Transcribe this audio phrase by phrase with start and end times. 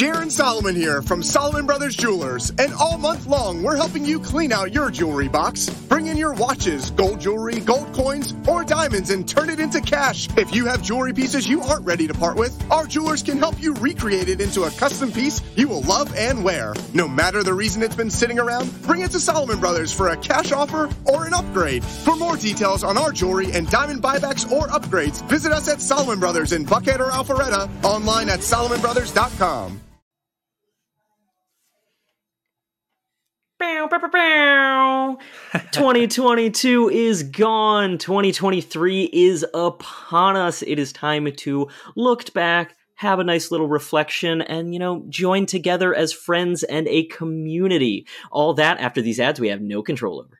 [0.00, 4.50] Jaron Solomon here from Solomon Brothers Jewelers, and all month long we're helping you clean
[4.50, 5.68] out your jewelry box.
[5.68, 10.26] Bring in your watches, gold jewelry, gold coins, or diamonds and turn it into cash.
[10.38, 13.60] If you have jewelry pieces you aren't ready to part with, our jewelers can help
[13.60, 16.72] you recreate it into a custom piece you will love and wear.
[16.94, 20.16] No matter the reason it's been sitting around, bring it to Solomon Brothers for a
[20.16, 21.84] cash offer or an upgrade.
[21.84, 26.18] For more details on our jewelry and diamond buybacks or upgrades, visit us at Solomon
[26.18, 29.78] Brothers in Buckhead or Alpharetta, online at solomonbrothers.com.
[35.72, 37.98] 2022 is gone.
[37.98, 40.62] 2023 is upon us.
[40.62, 45.44] It is time to look back, have a nice little reflection, and, you know, join
[45.44, 48.06] together as friends and a community.
[48.32, 50.39] All that after these ads we have no control over.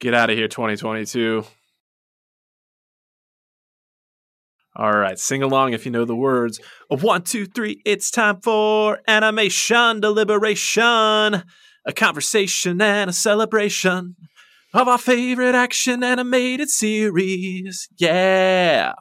[0.00, 1.44] Get out of here, 2022.
[4.76, 6.60] All right, sing along if you know the words.
[6.88, 11.42] One, two, three, it's time for animation deliberation,
[11.84, 14.14] a conversation and a celebration
[14.72, 17.88] of our favorite action animated series.
[17.96, 18.92] Yeah.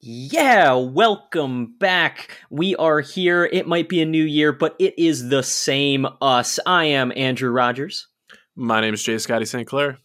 [0.00, 2.38] Yeah, welcome back.
[2.48, 3.44] We are here.
[3.44, 6.58] It might be a new year, but it is the same us.
[6.64, 8.08] I am Andrew Rogers.
[8.56, 9.68] My name is J Scotty St.
[9.68, 9.98] Clair.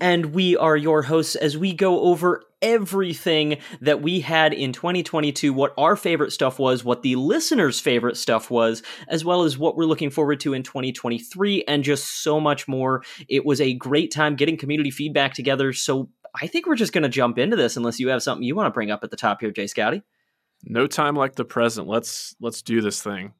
[0.00, 5.52] And we are your hosts as we go over everything that we had in 2022,
[5.52, 9.76] what our favorite stuff was, what the listeners' favorite stuff was, as well as what
[9.76, 13.02] we're looking forward to in 2023, and just so much more.
[13.28, 15.72] It was a great time getting community feedback together.
[15.72, 16.10] So
[16.40, 18.66] I think we're just going to jump into this unless you have something you want
[18.66, 20.02] to bring up at the top here, J Scotty.
[20.64, 21.86] No time like the present.
[21.86, 23.32] Let's let's do this thing.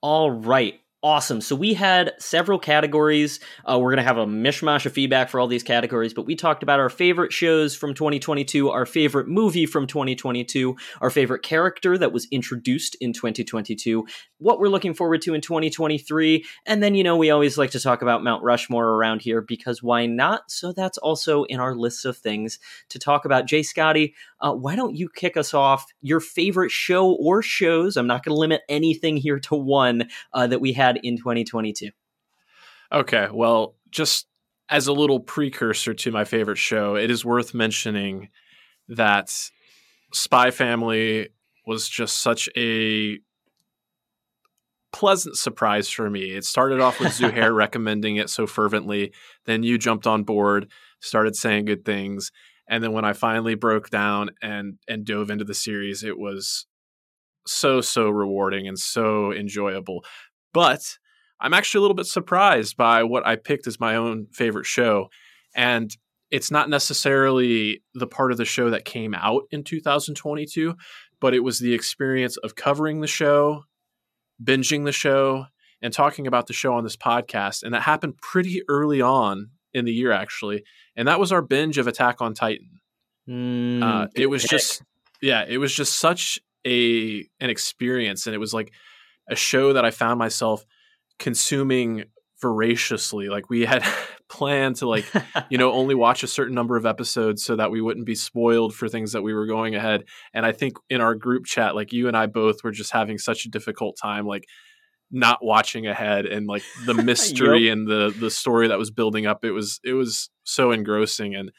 [0.00, 0.80] All right.
[1.04, 1.42] Awesome.
[1.42, 3.38] So we had several categories.
[3.70, 6.34] Uh, we're going to have a mishmash of feedback for all these categories, but we
[6.34, 11.98] talked about our favorite shows from 2022, our favorite movie from 2022, our favorite character
[11.98, 14.06] that was introduced in 2022,
[14.38, 17.80] what we're looking forward to in 2023, and then, you know, we always like to
[17.80, 20.50] talk about Mount Rushmore around here because why not?
[20.50, 23.46] So that's also in our list of things to talk about.
[23.46, 25.84] J Scotty, uh, why don't you kick us off?
[26.00, 27.98] Your favorite show or shows?
[27.98, 31.90] I'm not going to limit anything here to one uh, that we had in 2022.
[32.92, 34.26] Okay, well, just
[34.68, 38.28] as a little precursor to my favorite show, it is worth mentioning
[38.88, 39.34] that
[40.12, 41.28] Spy Family
[41.66, 43.18] was just such a
[44.92, 46.30] pleasant surprise for me.
[46.30, 49.12] It started off with Zuhair recommending it so fervently,
[49.44, 52.30] then you jumped on board, started saying good things,
[52.68, 56.66] and then when I finally broke down and and dove into the series, it was
[57.46, 60.04] so so rewarding and so enjoyable.
[60.54, 60.80] But
[61.40, 65.08] I'm actually a little bit surprised by what I picked as my own favorite show.
[65.54, 65.94] And
[66.30, 70.74] it's not necessarily the part of the show that came out in 2022,
[71.20, 73.64] but it was the experience of covering the show,
[74.42, 75.46] binging the show,
[75.82, 77.62] and talking about the show on this podcast.
[77.62, 80.64] And that happened pretty early on in the year, actually.
[80.96, 82.80] And that was our binge of Attack on Titan.
[83.28, 84.50] Mm, Uh, it was pick.
[84.52, 84.82] just,
[85.20, 88.72] yeah, it was just such a an experience, and it was like
[89.28, 90.64] a show that I found myself
[91.18, 92.04] consuming
[92.40, 93.28] voraciously.
[93.28, 93.84] Like we had
[94.28, 95.06] planned to like
[95.48, 98.74] you know only watch a certain number of episodes so that we wouldn't be spoiled
[98.74, 100.04] for things that we were going ahead.
[100.32, 103.18] And I think in our group chat, like you and I both were just having
[103.18, 104.44] such a difficult time, like
[105.10, 109.44] not watching ahead and like the mystery and the the story that was building up.
[109.44, 111.50] It was it was so engrossing and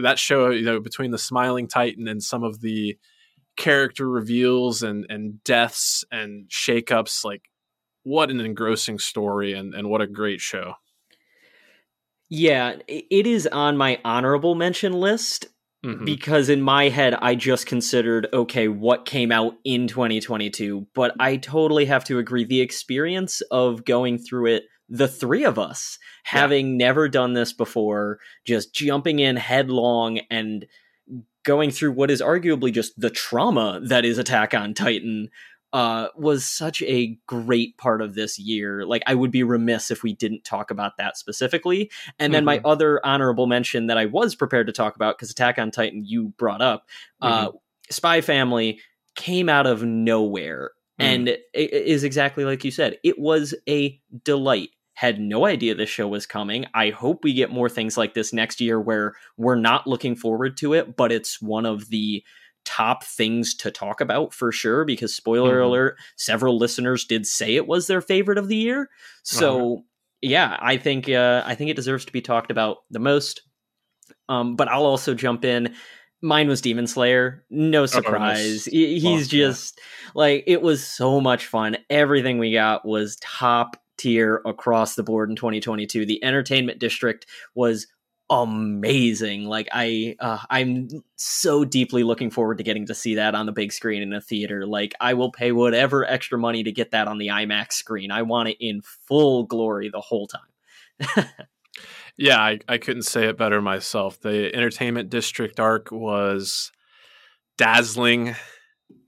[0.00, 2.96] that show you know between the smiling titan and some of the
[3.56, 7.42] character reveals and and deaths and shakeups like
[8.04, 10.74] what an engrossing story and and what a great show
[12.28, 15.46] Yeah, it is on my honorable mention list.
[15.84, 16.04] Mhm.
[16.04, 21.36] because in my head I just considered okay what came out in 2022 but I
[21.38, 26.76] totally have to agree the experience of going through it the three of us having
[26.76, 30.66] never done this before just jumping in headlong and
[31.44, 35.28] going through what is arguably just the trauma that is Attack on Titan
[35.72, 38.84] uh, was such a great part of this year.
[38.84, 41.90] Like, I would be remiss if we didn't talk about that specifically.
[42.18, 45.58] And then my other honorable mention that I was prepared to talk about, because Attack
[45.58, 46.86] on Titan you brought up,
[47.22, 47.48] uh,
[47.90, 48.80] Spy Family
[49.14, 51.04] came out of nowhere Mm.
[51.04, 52.98] and it is exactly like you said.
[53.02, 54.70] It was a delight.
[55.02, 56.64] Had no idea this show was coming.
[56.74, 60.56] I hope we get more things like this next year where we're not looking forward
[60.58, 62.22] to it, but it's one of the
[62.64, 65.64] top things to talk about for sure because spoiler Mhm.
[65.66, 68.88] alert several listeners did say it was their favorite of the year.
[69.24, 69.82] So
[70.20, 73.42] yeah i think uh, i think it deserves to be talked about the most.
[74.28, 75.74] Um, but i'll also jump in.
[76.24, 77.44] Mine was demon slayer.
[77.50, 78.66] No surprise.
[78.66, 79.80] He- he's just
[80.14, 81.76] like it was so much fun.
[81.90, 87.86] Everything we got was top tier across the board in 2022 the entertainment district was
[88.30, 89.44] amazing.
[89.44, 93.52] Like i uh, i'm so deeply looking forward to getting to see that on the
[93.52, 94.66] big screen in a theater.
[94.66, 98.10] Like i will pay whatever extra money to get that on the imax screen.
[98.10, 101.26] I want it in full glory the whole time.
[102.16, 104.20] Yeah, I, I couldn't say it better myself.
[104.20, 106.70] The entertainment district arc was
[107.56, 108.34] dazzling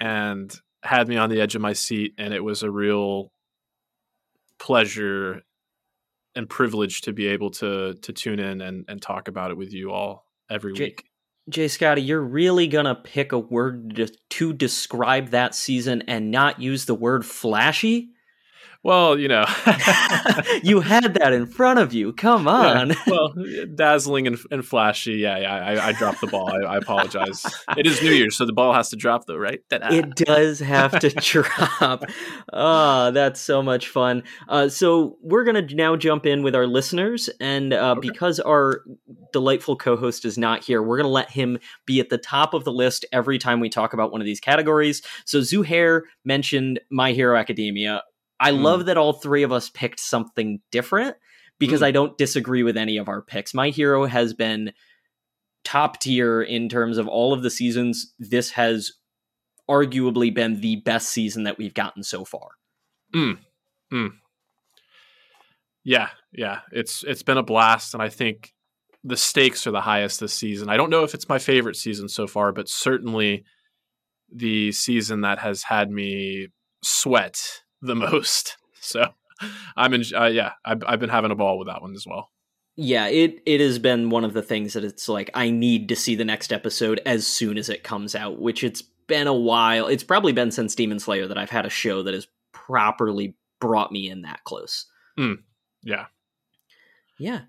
[0.01, 0.53] and
[0.83, 3.31] had me on the edge of my seat, and it was a real
[4.59, 5.43] pleasure
[6.35, 9.73] and privilege to be able to to tune in and, and talk about it with
[9.73, 11.05] you all every Jay- week.
[11.49, 16.61] jay scotty you're really gonna pick a word to, to describe that season and not
[16.61, 18.11] use the word flashy
[18.85, 19.47] Well, you know,
[20.63, 23.35] you had that in front of you come on Yeah, well,
[23.75, 25.15] dazzling and, and flashy.
[25.15, 25.55] Yeah, yeah.
[25.55, 26.53] I, I dropped the ball.
[26.53, 27.47] I, I apologize.
[27.79, 29.61] It is New Year's, so the ball has to drop, though, right?
[29.71, 29.89] Ta-da.
[29.89, 32.05] it does have to drop.
[32.53, 34.23] Ah, that's so much fun.
[34.49, 38.83] Uh, so we're gonna now jump in with our listeners, and uh, because our
[39.33, 42.73] delightful co-host is not here, we're gonna let him be at the top of the
[42.73, 45.01] list every time we talk about one of these categories.
[45.25, 48.03] So Zuhair mentioned My Hero Academia.
[48.41, 48.63] I Mm.
[48.63, 51.17] love that all three of us picked something different
[51.59, 51.87] because Mm.
[51.87, 53.55] I don't disagree with any of our picks.
[53.55, 54.73] My Hero has been
[55.65, 58.13] top tier in terms of all of the seasons.
[58.19, 58.93] This has
[59.71, 62.49] arguably been the best season that we've gotten so far.
[65.85, 66.61] Yeah, yeah.
[66.73, 68.53] It's it's been a blast, and I think
[69.03, 70.69] the stakes are the highest this season.
[70.71, 73.45] I don't know if it's my favorite season so far, but certainly
[74.35, 76.49] the season that has had me
[76.83, 78.57] sweat the most.
[78.87, 79.03] So
[79.79, 80.03] I'm in.
[80.15, 82.31] Uh, yeah, I've, I've been having a ball with that one as well.
[82.77, 85.97] Yeah, it it has been one of the things that it's like I need to
[85.97, 89.87] see the next episode as soon as it comes out, which it's been a while.
[89.87, 93.91] It's probably been since Demon Slayer that I've had a show that has properly brought
[93.91, 94.85] me in that close.
[95.83, 96.07] Yeah.
[97.19, 97.41] Yeah.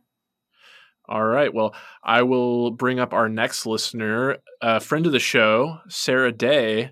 [1.08, 1.54] All right.
[1.54, 6.92] Well, I will bring up our next listener, a friend of the show, Sarah Day,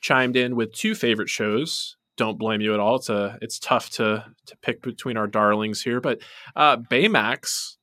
[0.00, 1.96] chimed in with two favorite shows.
[2.16, 2.96] Don't blame you at all.
[2.96, 6.20] It's a it's tough to to pick between our darlings here, but
[6.54, 7.76] uh, Baymax,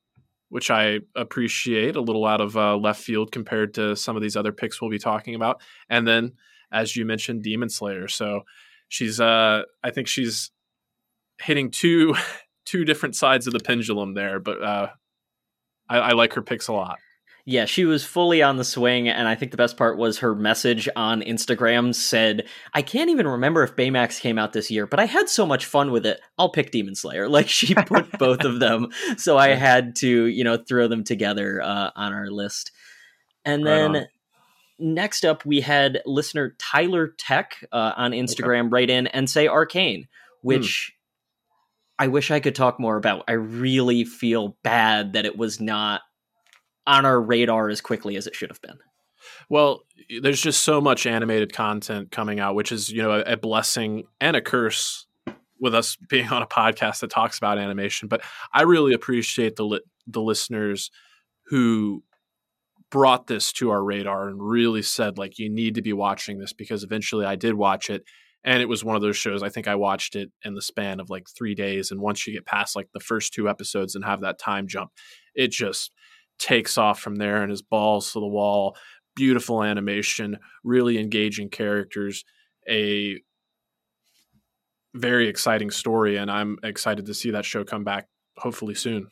[0.48, 4.36] which I appreciate, a little out of uh, left field compared to some of these
[4.36, 6.32] other picks we'll be talking about, and then
[6.72, 8.08] as you mentioned, Demon Slayer.
[8.08, 8.42] So
[8.88, 10.50] she's uh, I think she's
[11.40, 12.14] hitting two
[12.66, 14.88] two different sides of the pendulum there, but uh,
[15.88, 16.98] I, I like her picks a lot.
[17.46, 20.34] Yeah, she was fully on the swing, and I think the best part was her
[20.34, 24.98] message on Instagram said, I can't even remember if Baymax came out this year, but
[24.98, 26.22] I had so much fun with it.
[26.38, 27.28] I'll pick Demon Slayer.
[27.34, 31.60] Like she put both of them, so I had to, you know, throw them together
[31.60, 32.70] uh, on our list.
[33.44, 34.06] And Right then on.
[34.78, 40.06] next up, we had listener Tyler Tech uh, on Instagram write in and say Arcane,
[40.42, 40.94] which
[41.98, 43.24] I wish I could talk more about.
[43.28, 46.00] I really feel bad that it was not
[46.86, 48.78] on our radar as quickly as it should have been.
[49.48, 49.82] Well,
[50.20, 54.04] there's just so much animated content coming out, which is you know a, a blessing
[54.20, 55.06] and a curse
[55.60, 58.08] with us being on a podcast that talks about animation.
[58.08, 58.22] But
[58.52, 60.90] I really appreciate the li- the listeners
[61.46, 62.02] who
[62.90, 66.52] brought this to our radar and really said like you need to be watching this
[66.52, 68.04] because eventually I did watch it
[68.44, 71.00] and it was one of those shows I think I watched it in the span
[71.00, 74.04] of like 3 days and once you get past like the first two episodes and
[74.04, 74.92] have that time jump
[75.34, 75.90] it just
[76.38, 78.76] takes off from there and is balls to the wall
[79.16, 82.24] beautiful animation really engaging characters
[82.68, 83.20] a
[84.94, 89.08] very exciting story and I'm excited to see that show come back hopefully soon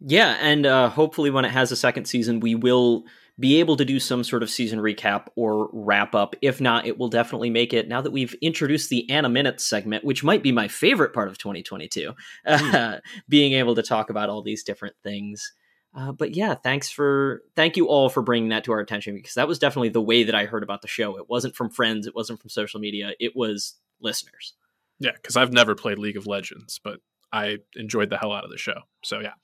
[0.00, 3.04] Yeah, and uh, hopefully when it has a second season, we will
[3.38, 6.36] be able to do some sort of season recap or wrap up.
[6.40, 10.04] If not, it will definitely make it now that we've introduced the Anna Minutes segment,
[10.04, 12.12] which might be my favorite part of 2022,
[12.46, 13.00] mm.
[13.28, 15.52] being able to talk about all these different things.
[15.94, 19.34] Uh, but yeah, thanks for thank you all for bringing that to our attention because
[19.34, 21.16] that was definitely the way that I heard about the show.
[21.18, 24.54] It wasn't from friends, it wasn't from social media, it was listeners.
[24.98, 27.00] Yeah, because I've never played League of Legends, but
[27.32, 28.80] I enjoyed the hell out of the show.
[29.04, 29.34] So yeah.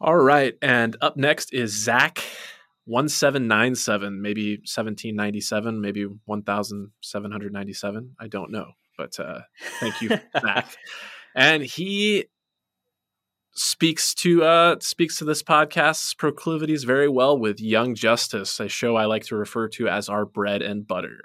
[0.00, 2.22] All right, and up next is Zach.
[2.86, 8.16] 1797, maybe 1797, maybe 1797.
[8.18, 9.42] I don't know, but uh,
[9.78, 10.08] thank you,
[10.40, 10.76] Zach.
[11.36, 12.24] and he
[13.54, 18.96] speaks to uh speaks to this podcast's proclivities very well with Young Justice, a show
[18.96, 21.18] I like to refer to as our bread and butter.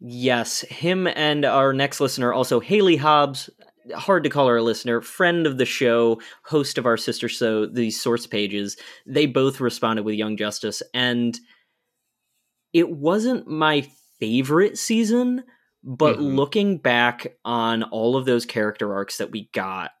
[0.00, 3.48] Yes, him and our next listener, also Haley Hobbs,
[3.96, 7.64] hard to call her a listener, friend of the show, host of our sister show,
[7.64, 8.76] the source pages.
[9.06, 11.38] They both responded with Young Justice, and
[12.74, 13.88] it wasn't my
[14.20, 15.44] favorite season,
[15.82, 16.36] but mm-hmm.
[16.36, 19.92] looking back on all of those character arcs that we got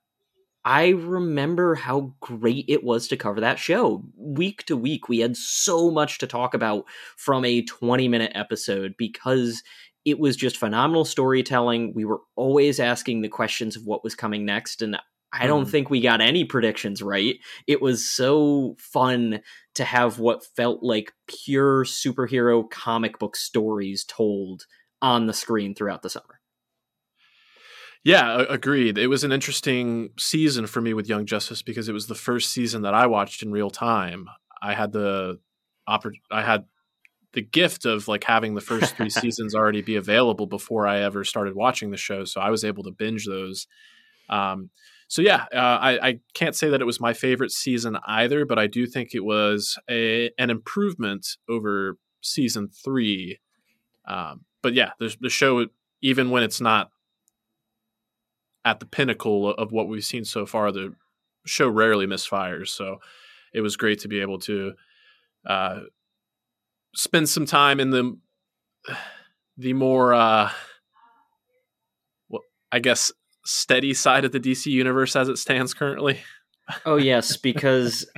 [0.64, 4.02] I remember how great it was to cover that show.
[4.16, 8.94] Week to week, we had so much to talk about from a 20 minute episode
[8.96, 9.62] because
[10.04, 11.92] it was just phenomenal storytelling.
[11.94, 14.80] We were always asking the questions of what was coming next.
[14.80, 14.98] And
[15.32, 15.70] I don't mm.
[15.70, 17.36] think we got any predictions right.
[17.66, 19.40] It was so fun
[19.74, 24.66] to have what felt like pure superhero comic book stories told
[25.02, 26.40] on the screen throughout the summer.
[28.04, 28.98] Yeah, agreed.
[28.98, 32.50] It was an interesting season for me with Young Justice because it was the first
[32.50, 34.28] season that I watched in real time.
[34.60, 35.40] I had the
[35.88, 36.66] oppor- I had
[37.32, 41.24] the gift of like having the first three seasons already be available before I ever
[41.24, 43.66] started watching the show, so I was able to binge those.
[44.28, 44.68] Um,
[45.08, 48.58] so yeah, uh, I, I, can't say that it was my favorite season either, but
[48.58, 53.38] I do think it was a, an improvement over season three.
[54.08, 55.66] Um, but yeah, the, the show,
[56.00, 56.90] even when it's not
[58.64, 60.72] at the pinnacle of what we've seen so far.
[60.72, 60.94] The
[61.46, 62.98] show rarely misfires, so
[63.52, 64.72] it was great to be able to
[65.46, 65.80] uh,
[66.94, 68.16] spend some time in the
[69.56, 70.50] the more, uh,
[72.28, 72.42] well,
[72.72, 73.12] I guess,
[73.44, 76.20] steady side of the DC universe as it stands currently.
[76.86, 78.10] oh yes, because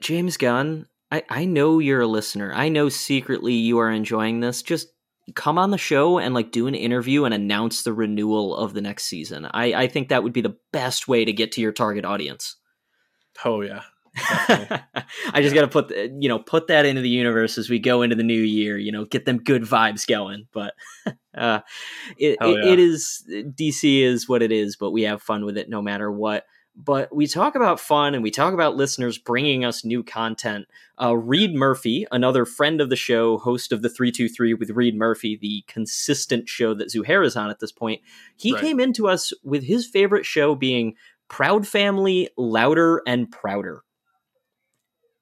[0.00, 2.52] James Gunn, I, I know you're a listener.
[2.54, 4.62] I know secretly you are enjoying this.
[4.62, 4.88] Just
[5.34, 8.80] come on the show and like do an interview and announce the renewal of the
[8.80, 9.46] next season.
[9.52, 12.56] I, I think that would be the best way to get to your target audience.
[13.44, 13.82] Oh yeah.
[14.20, 18.02] I just got to put you know put that into the universe as we go
[18.02, 18.76] into the new year.
[18.76, 20.46] You know, get them good vibes going.
[20.52, 20.74] But
[21.36, 21.60] uh,
[22.16, 22.46] it, yeah.
[22.48, 25.80] it, it is DC is what it is, but we have fun with it no
[25.82, 26.44] matter what
[26.80, 30.66] but we talk about fun and we talk about listeners bringing us new content.
[31.02, 35.36] Uh, Reed Murphy, another friend of the show, host of the 323 with Reed Murphy,
[35.36, 38.00] the consistent show that Zuhair is on at this point,
[38.36, 38.62] he right.
[38.62, 40.94] came into us with his favorite show being
[41.26, 43.82] Proud Family, Louder and Prouder.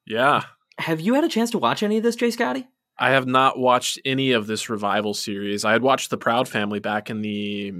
[0.06, 0.44] Yeah.
[0.78, 2.68] Have you had a chance to watch any of this, J Scotty?
[2.98, 5.64] I have not watched any of this revival series.
[5.64, 7.72] I had watched The Proud Family back in the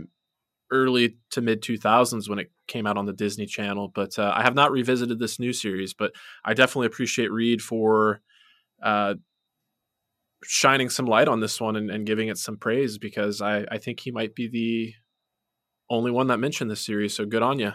[0.71, 3.91] early to mid 2000s when it came out on the Disney Channel.
[3.95, 6.13] But uh, I have not revisited this new series, but
[6.45, 8.21] I definitely appreciate Reed for
[8.83, 9.15] uh,
[10.45, 13.79] shining some light on this one and, and, giving it some praise because I, I
[13.79, 14.95] think he might be the
[15.89, 17.15] only one that mentioned this series.
[17.15, 17.73] So good on you.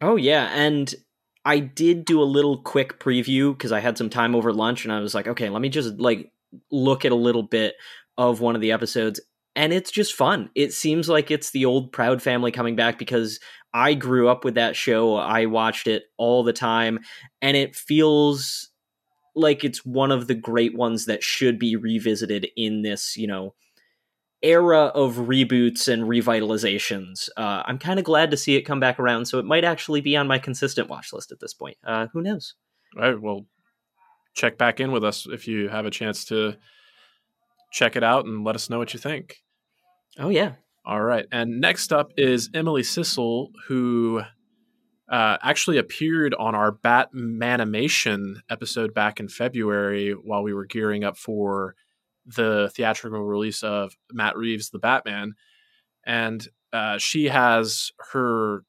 [0.00, 0.48] Oh, yeah.
[0.54, 0.94] And
[1.44, 4.92] I did do a little quick preview because I had some time over lunch and
[4.92, 6.30] I was like, okay, let me just like
[6.70, 7.74] look at a little bit
[8.16, 9.20] of one of the episodes
[9.58, 10.50] and it's just fun.
[10.54, 13.40] It seems like it's the old Proud family coming back because
[13.74, 15.16] I grew up with that show.
[15.16, 17.00] I watched it all the time,
[17.42, 18.70] and it feels
[19.34, 23.54] like it's one of the great ones that should be revisited in this, you know,
[24.42, 27.28] era of reboots and revitalizations.
[27.36, 30.00] Uh, I'm kind of glad to see it come back around, so it might actually
[30.00, 31.78] be on my consistent watch list at this point.
[31.84, 32.54] Uh, who knows?
[32.96, 33.20] All right.
[33.20, 33.44] Well,
[34.34, 36.54] check back in with us if you have a chance to
[37.72, 39.38] check it out and let us know what you think.
[40.18, 40.54] Oh yeah.
[40.84, 41.26] All right.
[41.30, 44.22] And next up is Emily Sissel, who
[45.08, 51.16] uh, actually appeared on our Batmanimation episode back in February while we were gearing up
[51.16, 51.74] for
[52.26, 55.34] the theatrical release of Matt Reeves' The Batman.
[56.04, 58.64] And uh, she has her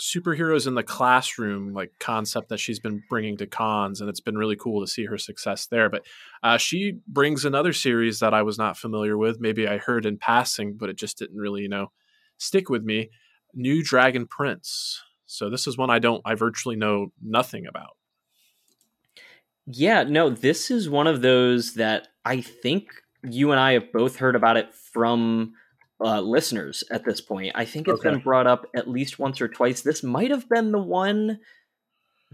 [0.00, 4.38] superheroes in the classroom like concept that she's been bringing to cons and it's been
[4.38, 6.04] really cool to see her success there but
[6.42, 10.16] uh, she brings another series that i was not familiar with maybe i heard in
[10.16, 11.92] passing but it just didn't really you know
[12.38, 13.10] stick with me
[13.54, 15.02] new dragon prince.
[15.26, 17.96] So this is one i don't i virtually know nothing about.
[19.66, 22.90] Yeah, no, this is one of those that I think
[23.22, 25.52] you and I have both heard about it from
[26.02, 27.52] uh, listeners at this point.
[27.54, 28.10] I think it's Okay.
[28.10, 29.82] been brought up at least once or twice.
[29.82, 31.38] This might have been the one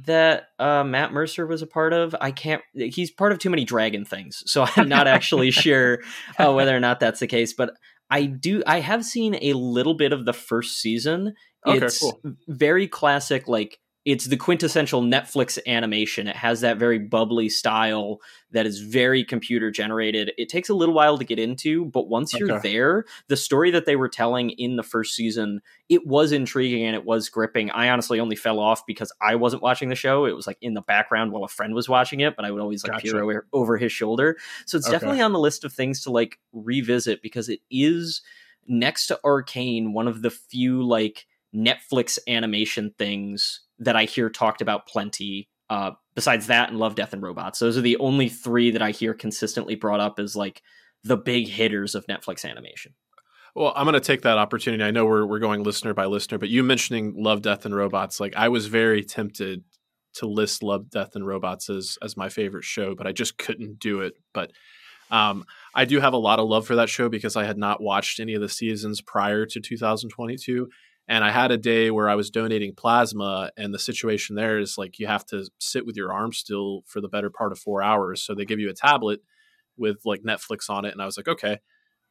[0.04, 2.14] that uh, Matt Mercer was a part of.
[2.20, 2.62] I can't.
[2.74, 6.00] He's part of too many dragon things, so I'm not actually sure
[6.38, 7.54] uh, whether or not that's the case.
[7.54, 7.70] But
[8.10, 8.62] I do.
[8.66, 11.34] I have seen a little bit of the first season.
[11.66, 12.20] Okay, it's cool.
[12.46, 16.28] very classic, like it's the quintessential Netflix animation.
[16.28, 18.20] It has that very bubbly style
[18.52, 20.30] that is very computer generated.
[20.38, 23.84] It takes a little while to get into, but once you're there, the story that
[23.84, 27.72] they were telling in the first season, it was intriguing and it was gripping.
[27.72, 30.24] I honestly only fell off because I wasn't watching the show.
[30.24, 32.62] It was like in the background while a friend was watching it, but I would
[32.62, 33.02] always like Gotcha.
[33.02, 34.36] peer over, over his shoulder.
[34.66, 34.94] So it's Okay.
[34.94, 38.22] definitely on the list of things to like revisit because it is
[38.68, 44.60] next to Arcane one of the few like Netflix animation things that I hear talked
[44.60, 45.48] about plenty.
[45.68, 48.92] Uh, besides that and Love, Death, and Robots, those are the only three that I
[48.92, 50.62] hear consistently brought up as like
[51.02, 52.94] the big hitters of Netflix animation.
[53.54, 54.84] Well, I'm going to take that opportunity.
[54.84, 58.20] I know we're we're going listener by listener, but you mentioning Love, Death, and Robots,
[58.20, 59.64] like I was very tempted
[60.14, 63.78] to list Love, Death, and Robots as as my favorite show, but I just couldn't
[63.78, 64.14] do it.
[64.34, 64.52] But
[65.10, 67.80] um, I do have a lot of love for that show because I had not
[67.80, 70.68] watched any of the seasons prior to 2022.
[71.08, 74.76] And I had a day where I was donating plasma, and the situation there is
[74.76, 77.82] like you have to sit with your arm still for the better part of four
[77.82, 78.22] hours.
[78.22, 79.20] So they give you a tablet
[79.76, 81.58] with like Netflix on it, and I was like, okay,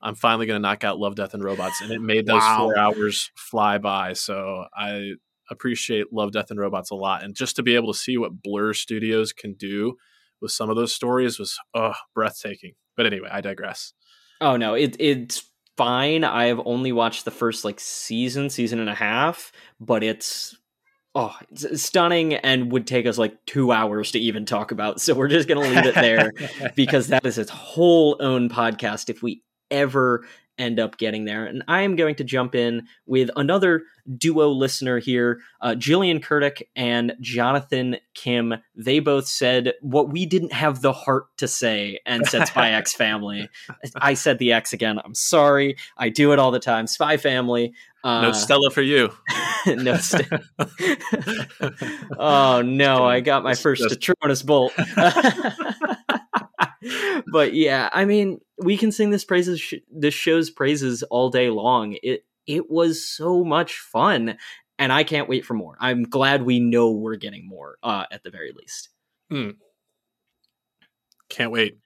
[0.01, 2.57] I'm finally going to knock out Love, Death, and Robots, and it made those Wow.
[2.57, 4.13] four hours fly by.
[4.13, 5.13] So I
[5.49, 8.41] appreciate Love, Death, and Robots a lot, and just to be able to see what
[8.41, 9.97] Blur Studios can do
[10.41, 12.73] with some of those stories was oh breathtaking.
[12.95, 13.93] But anyway, I digress.
[14.41, 16.23] Oh no, it it's fine.
[16.23, 20.57] I have only watched the first like season, season and a half, but it's
[21.13, 24.99] oh, it's stunning and would take us like 2 hours to even talk about.
[24.99, 26.33] So we're just going to leave it there
[26.75, 29.41] because that is its whole own podcast if we
[29.71, 30.25] ever
[30.57, 31.45] end up getting there.
[31.45, 33.83] And I am going to jump in with another
[34.17, 38.53] duo listener here, uh, Jillian Kurdick and Jonathan Kim.
[38.75, 42.93] They both said what we didn't have the heart to say and said Spy X
[42.93, 43.49] Family.
[43.95, 44.99] I said the X again.
[45.03, 45.77] I'm sorry.
[45.97, 46.87] I do it all the time.
[46.87, 47.73] Spy Family.
[48.03, 49.11] Uh, no Stella for you.
[49.65, 50.31] no st-
[52.19, 54.73] oh no, I got my first Just- bolt.
[57.31, 61.49] but yeah, I mean, we can sing this praises sh- this show's praises all day
[61.49, 61.97] long.
[62.03, 64.37] It it was so much fun,
[64.77, 65.77] and I can't wait for more.
[65.79, 68.89] I'm glad we know we're getting more uh, at the very least.
[69.31, 69.55] Mm.
[71.29, 71.79] Can't wait.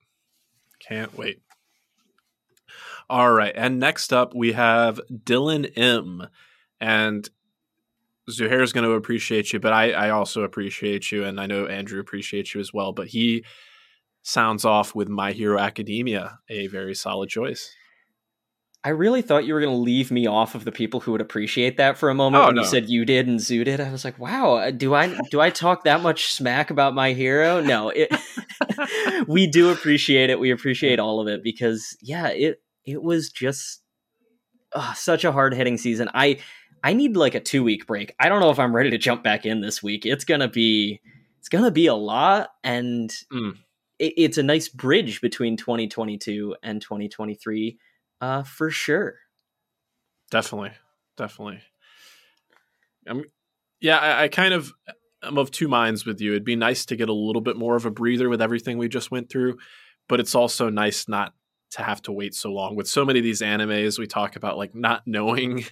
[0.79, 1.41] Can't wait.
[3.09, 3.53] All right.
[3.55, 6.27] And next up, we have Dylan M.
[6.79, 7.27] And
[8.29, 11.23] Zuhair is going to appreciate you, but I, I also appreciate you.
[11.23, 12.93] And I know Andrew appreciates you as well.
[12.93, 13.43] But he
[14.21, 17.69] sounds off with My Hero Academia, a very solid choice.
[18.82, 21.19] I really thought you were going to leave me off of the people who would
[21.19, 22.62] appreciate that for a moment Oh, when no.
[22.62, 23.82] you said you did and Zoo did.
[23.82, 27.12] I was like, wow, uh, do I do I talk that much smack about my
[27.12, 27.60] hero?
[27.60, 28.10] No, it,
[29.27, 30.39] we do appreciate it.
[30.39, 33.82] We appreciate all of it because yeah, it it was just
[34.73, 36.10] uh, such a hard hitting season.
[36.13, 36.39] I
[36.82, 38.15] I need like a two week break.
[38.17, 40.05] I don't know if I'm ready to jump back in this week.
[40.05, 41.01] It's gonna be
[41.39, 43.58] it's gonna be a lot, and Mm.
[43.99, 47.77] It, it's a nice bridge between 2022 and 2023
[48.21, 49.15] uh, for sure.
[50.31, 50.71] Definitely,
[51.17, 51.62] definitely.
[53.07, 53.23] Um,
[53.79, 54.71] yeah, I, I kind of
[55.21, 56.31] I'm of two minds with you.
[56.31, 58.88] It'd be nice to get a little bit more of a breather with everything we
[58.88, 59.57] just went through,
[60.07, 61.33] but it's also nice not
[61.71, 62.75] to have to wait so long.
[62.75, 65.65] With so many of these animes, we talk about like not knowing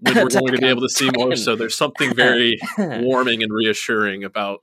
[0.00, 1.36] when we're going to be able to see more.
[1.36, 4.60] So there's something very warming and reassuring about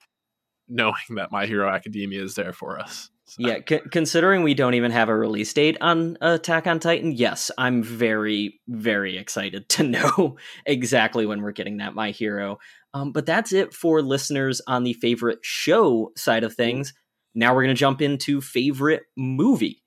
[0.67, 3.09] knowing that My Hero Academia is there for us.
[3.25, 7.11] So- Yeah, c- considering we don't even have a release date on Attack on Titan,
[7.13, 12.59] yes, I'm very, very excited to know exactly when we're getting that My Hero.
[12.93, 16.93] Um, but that's it for listeners on the favorite show side of things.
[17.33, 19.81] Now we're going to jump into favorite movie.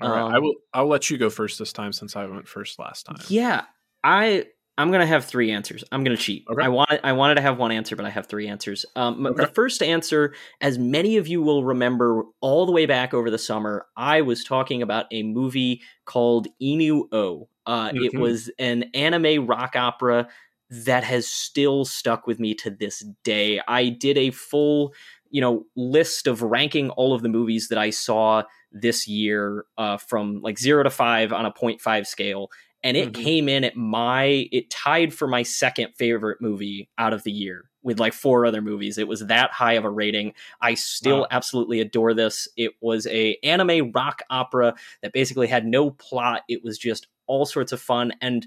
[0.00, 0.54] All right, I Um, will.
[0.74, 3.16] I'll let you go first this time since I went first last time.
[3.28, 3.62] Yeah,
[4.04, 4.46] I
[4.78, 5.84] I'm gonna have three answers.
[5.92, 6.44] I'm gonna cheat.
[6.50, 6.64] Okay.
[6.64, 8.86] I wanted I wanted to have one answer, but I have three answers.
[8.96, 13.12] Um, m- The first answer, as many of you will remember, all the way back
[13.12, 17.48] over the summer, I was talking about a movie called Inu-Oh.
[17.66, 18.20] Uh, It Mhm.
[18.20, 20.26] was an anime rock opera
[20.70, 23.60] that has still stuck with me to this day.
[23.68, 24.94] I did a full,
[25.30, 29.98] you know, list of ranking all of the movies that I saw this year uh,
[29.98, 32.48] from like zero to five on a 0.5 scale
[32.84, 33.14] and it Mhm.
[33.14, 37.70] came in at my it tied for my second favorite movie out of the year
[37.82, 38.96] with like four other movies.
[38.98, 40.34] It was that high of a rating.
[40.60, 41.26] I still Wow.
[41.30, 42.46] absolutely adore this.
[42.56, 46.42] It was a anime rock opera that basically had no plot.
[46.48, 48.46] It was just all sorts of fun and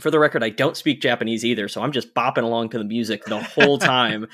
[0.00, 2.84] for the record, I don't speak Japanese either, so I'm just bopping along to the
[2.84, 4.26] music the whole time.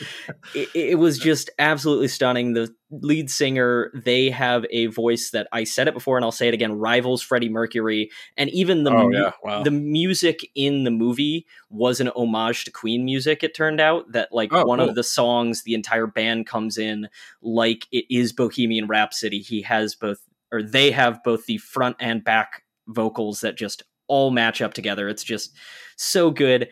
[0.54, 2.52] it, it was just absolutely stunning.
[2.54, 6.48] The lead singer, they have a voice that I said it before and I'll say
[6.48, 8.10] it again, rivals Freddie Mercury.
[8.36, 9.32] And even the Oh, mu- yeah.
[9.42, 9.62] Wow.
[9.62, 14.12] the music in the movie was an homage to Queen music, it turned out.
[14.12, 14.88] That like Oh, one cool.
[14.88, 17.08] of the songs, the entire band comes in
[17.42, 19.40] like it is Bohemian Rhapsody.
[19.40, 20.18] He has both
[20.52, 25.08] or they have both the front and back vocals that just all match up together.
[25.08, 25.54] It's just
[25.96, 26.68] so good.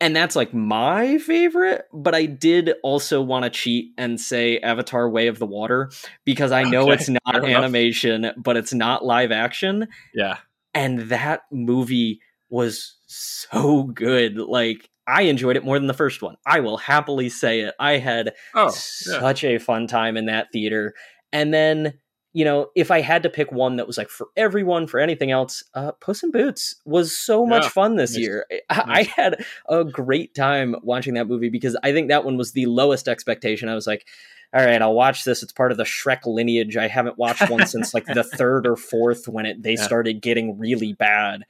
[0.00, 5.08] And that's like my favorite, but I did also want to cheat and say Avatar
[5.08, 5.90] Way of the Water
[6.24, 9.86] because I know Okay, it's not animation, but it's not live action.
[10.12, 10.38] Yeah.
[10.74, 14.36] And that movie was so good.
[14.36, 16.36] Like, I enjoyed it more than the first one.
[16.44, 17.74] I will happily say it.
[17.78, 18.70] I had Oh, yeah.
[18.70, 20.94] such a fun time in that theater.
[21.32, 21.94] And then,
[22.34, 25.30] you know, if I had to pick one that was like for everyone, for anything
[25.30, 27.68] else, uh, Puss in Boots was so much Yeah.
[27.70, 28.20] fun this Nice.
[28.20, 28.46] year.
[28.68, 32.50] I, I had a great time watching that movie because I think that one was
[32.52, 33.68] the lowest expectation.
[33.68, 34.04] I was like,
[34.52, 35.42] all right, I'll watch this.
[35.44, 36.76] It's part of the Shrek lineage.
[36.76, 39.82] I haven't watched one since like the third or fourth when it they Yeah.
[39.84, 41.44] started getting really bad.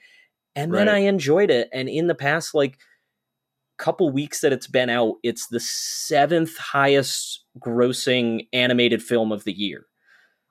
[0.55, 1.68] And then I enjoyed it.
[1.73, 2.79] And in the past like
[3.79, 9.53] couple weeks that it's been out, it's the seventh highest grossing animated film of the
[9.53, 9.87] year.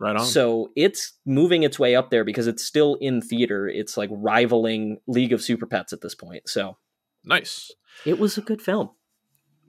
[0.04, 0.26] Right on.
[0.26, 3.70] So it's moving its way up there because it's still in theater.
[3.70, 6.50] It's like rivaling League of Super Pets at this point.
[6.50, 6.76] So
[7.24, 7.72] nice.
[8.06, 8.90] it was a good film.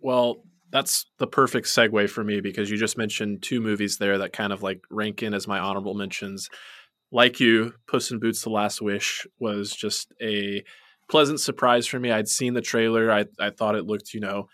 [0.01, 0.42] Well,
[0.73, 4.53] that's the perfect segue for me because you just mentioned two movies there that kind
[4.53, 6.49] of like rank in as my honorable mentions.
[7.12, 10.64] Like you, Puss in Boots: The Last Wish was just a
[11.09, 12.11] pleasant surprise for me.
[12.11, 13.12] I'd seen the trailer.
[13.12, 14.49] I I thought it looked, you know,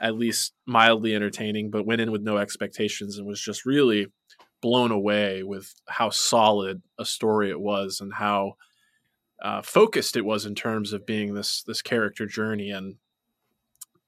[0.00, 4.06] at least mildly entertaining, but went in with no expectations and was just really
[4.64, 8.54] blown away with how solid a story it was and how
[9.42, 12.96] uh, focused it was in terms of being this this character journey and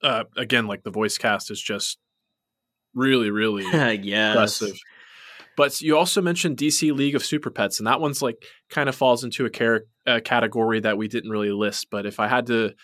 [0.02, 1.98] uh, again, like the voice cast is just
[2.94, 3.64] really, really
[4.02, 4.32] yes.
[4.32, 4.78] impressive.
[5.56, 8.94] But you also mentioned DC League of Super Pets, and that one's like kind of
[8.94, 11.88] falls into a, a category that we didn't really list.
[11.90, 12.74] But if I had to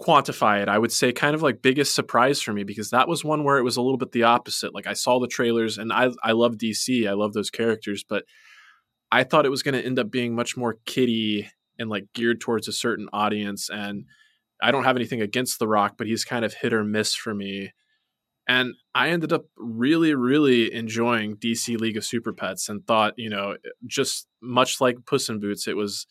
[0.00, 3.24] quantify it, I would say kind of like biggest surprise for me because that was
[3.24, 4.74] one where it was a little bit the opposite.
[4.74, 8.24] Like I saw the trailers, and I I love DC, I love those characters, but
[9.10, 12.40] I thought it was going to end up being much more kiddie and like geared
[12.40, 13.70] towards a certain audience.
[13.70, 14.04] And
[14.62, 17.34] I don't have anything against The Rock, but he's kind of hit or miss for
[17.34, 17.72] me.
[18.46, 23.28] And I ended up really, really enjoying DC League of Super Pets and thought, you
[23.28, 23.56] know,
[23.86, 26.06] just much like Puss in Boots, it was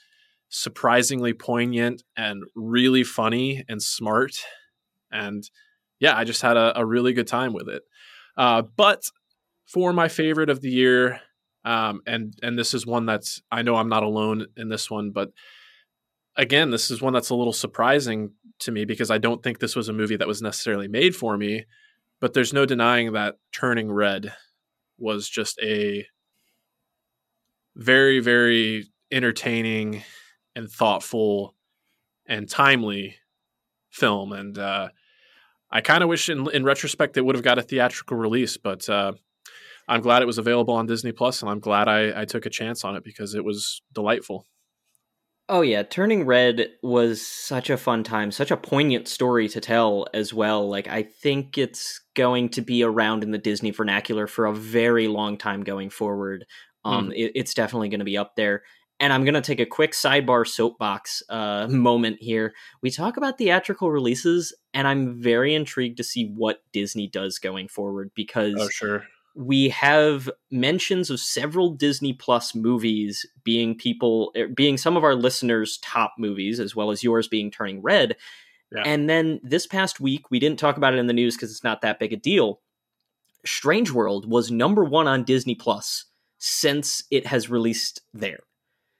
[0.50, 4.34] surprisingly poignant and really funny and smart.
[5.12, 5.50] And
[6.00, 7.84] yeah, I just had a, a really good time with it.
[8.38, 9.04] Uh, but
[9.66, 11.20] for my favorite of the year,
[11.66, 15.12] um, and and this is one that's I know I'm not alone in this one,
[15.12, 15.32] but
[16.38, 19.76] again, this is one that's a little surprising to me because I don't think this
[19.76, 21.66] was a movie that was necessarily made for me.
[22.20, 24.34] But there's no denying that Turning Red
[24.98, 26.06] was just a
[27.76, 30.04] very, very entertaining
[30.58, 31.54] and thoughtful
[32.26, 33.16] and timely
[33.90, 34.34] film.
[34.34, 34.90] And uh,
[35.72, 38.90] I kind of wish, in, in retrospect, it would have got a theatrical release, but
[38.90, 39.14] uh,
[39.88, 42.50] I'm glad it was available on Disney Plus, and I'm glad I, I took a
[42.50, 44.46] chance on it because it was delightful.
[45.50, 50.08] Oh yeah, Turning Red was such a fun time, such a poignant story to tell
[50.14, 50.68] as well.
[50.68, 55.08] Like I think it's going to be around in the Disney vernacular for a very
[55.08, 56.46] long time going forward.
[56.84, 58.64] Um, it, it's definitely going to be up there.
[59.00, 62.54] And I'm going to take a quick sidebar soapbox uh, moment here.
[62.82, 67.68] We talk about theatrical releases, and I'm very intrigued to see what Disney does going
[67.68, 69.04] forward because Oh, sure.
[69.36, 75.14] we have mentions of several Disney Plus movies being people er, being some of our
[75.16, 78.16] listeners' top movies, as well as yours being Turning Red.
[78.76, 78.82] Yeah.
[78.84, 81.64] And then this past week, we didn't talk about it in the news because it's
[81.64, 82.62] not that big a deal.
[83.46, 86.06] Strange World was number one on Disney Plus
[86.40, 88.40] since it has released there.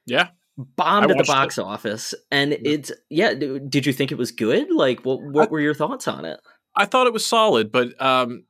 [0.08, 0.28] Yeah.
[0.56, 3.32] Bombed at the box office, and it's yeah.
[3.32, 4.72] Did you think it was good?
[4.72, 6.40] Like, what what were your thoughts on it?
[6.74, 8.44] I thought it was solid, but um,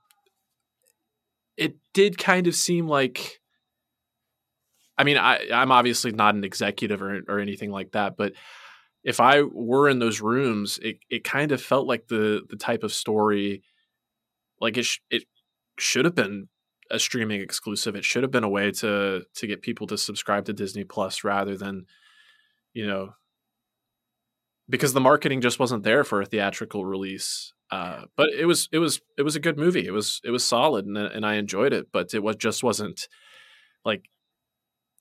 [1.59, 3.40] it did kind of seem like.
[4.97, 8.33] I mean, I, I'm obviously not an executive or, or anything like that, but
[9.05, 12.85] if I were in those rooms, it, it kind of felt like the the type
[12.85, 13.62] of story,
[14.61, 15.25] like it sh- it
[15.79, 16.49] should have been
[16.90, 17.96] a streaming exclusive.
[17.96, 21.24] It should have been a way to to get people to subscribe to Disney Plus
[21.24, 21.87] rather than,
[22.72, 23.11] you know,
[24.68, 27.53] because the marketing just wasn't there for a theatrical release.
[27.70, 29.87] Uh, but it was it was it was a good movie.
[29.87, 31.88] It was it was solid and and I enjoyed it.
[31.92, 33.09] But it was just wasn't
[33.85, 34.09] like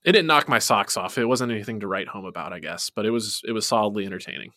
[0.03, 1.17] it didn't knock my socks off.
[1.17, 2.89] It wasn't anything to write home about, I guess.
[2.89, 4.51] But it was it was solidly entertaining.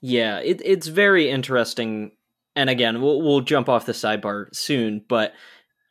[0.00, 2.12] Yeah, it, it's very interesting.
[2.56, 5.32] And again, we'll we'll jump off the sidebar soon, but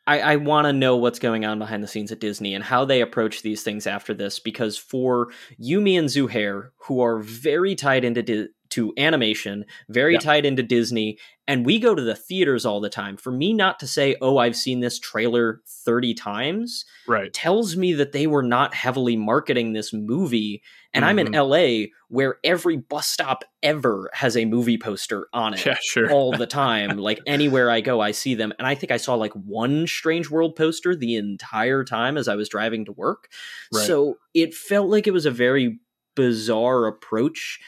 [0.06, 2.84] I, I want to know what's going on behind the scenes at Disney and how
[2.84, 4.38] they approach these things after this.
[4.38, 5.28] Because for
[5.60, 10.20] Yumi and Zuhair, who are very tied into di- to animation, very Yeah.
[10.20, 13.16] tied into Disney, and we go to the theaters all the time.
[13.16, 17.32] For me not to say, "Oh, I've seen this trailer 30 times," Right.
[17.32, 20.62] tells me that they were not heavily marketing this movie.
[20.92, 21.34] And I'm in Mhm.
[21.34, 26.10] LA where every bus stop ever has a movie poster on it Yeah, sure.
[26.10, 26.98] all the time.
[26.98, 28.52] like anywhere I go, I see them.
[28.58, 32.36] And I think I saw like one Strange World poster the entire time as I
[32.36, 33.28] was driving to work.
[33.72, 33.84] Right.
[33.86, 35.80] So it felt like it was a very
[36.14, 37.58] bizarre approach.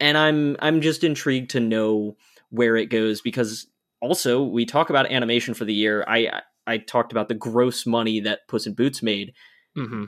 [0.00, 2.16] And I'm I'm just intrigued to know
[2.50, 3.66] where it goes because
[4.00, 6.04] also we talk about animation for the year.
[6.08, 9.34] I I talked about the gross money that Puss in Boots made.
[9.74, 10.04] hmm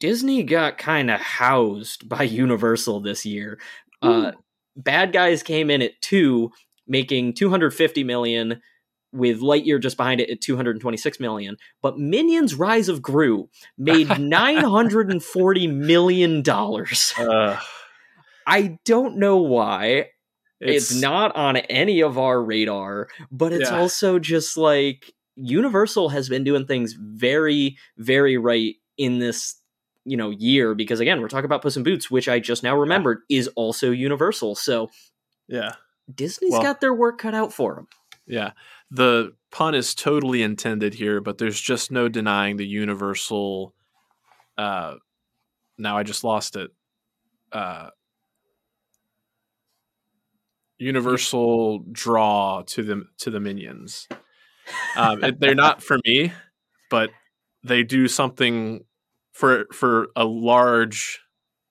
[0.00, 3.58] Disney got kind of housed by Universal this year.
[4.02, 4.32] Uh,
[4.76, 6.50] Bad Guys came in at two,
[6.86, 8.60] making 250 million,
[9.12, 11.56] with Lightyear just behind it at 226 million.
[11.80, 17.14] But Minions: Rise of Gru made 940 million dollars.
[17.16, 17.58] Uh,
[18.46, 20.10] I don't know why.
[20.60, 23.78] It's, it's, not on any of our radar, but it's Yeah.
[23.78, 29.56] also just like Universal has been doing things very, very right in this,
[30.04, 32.76] you know, year because again, we're talking about Puss in Boots, which I just now
[32.76, 34.54] remembered is also Universal.
[34.54, 34.90] So
[35.48, 35.74] yeah.
[36.14, 37.88] Disney's Well- got their work cut out for them.
[38.26, 38.52] Yeah.
[38.90, 43.74] The pun is totally intended here, but there's just no denying the universal
[44.56, 44.94] uh
[45.76, 46.70] now I just lost it.
[47.52, 47.90] Uh
[50.78, 54.08] universal draw to the to the minions.
[54.96, 56.32] Um it, they're not for me,
[56.90, 57.10] but
[57.62, 58.84] they do something
[59.32, 61.20] for for a large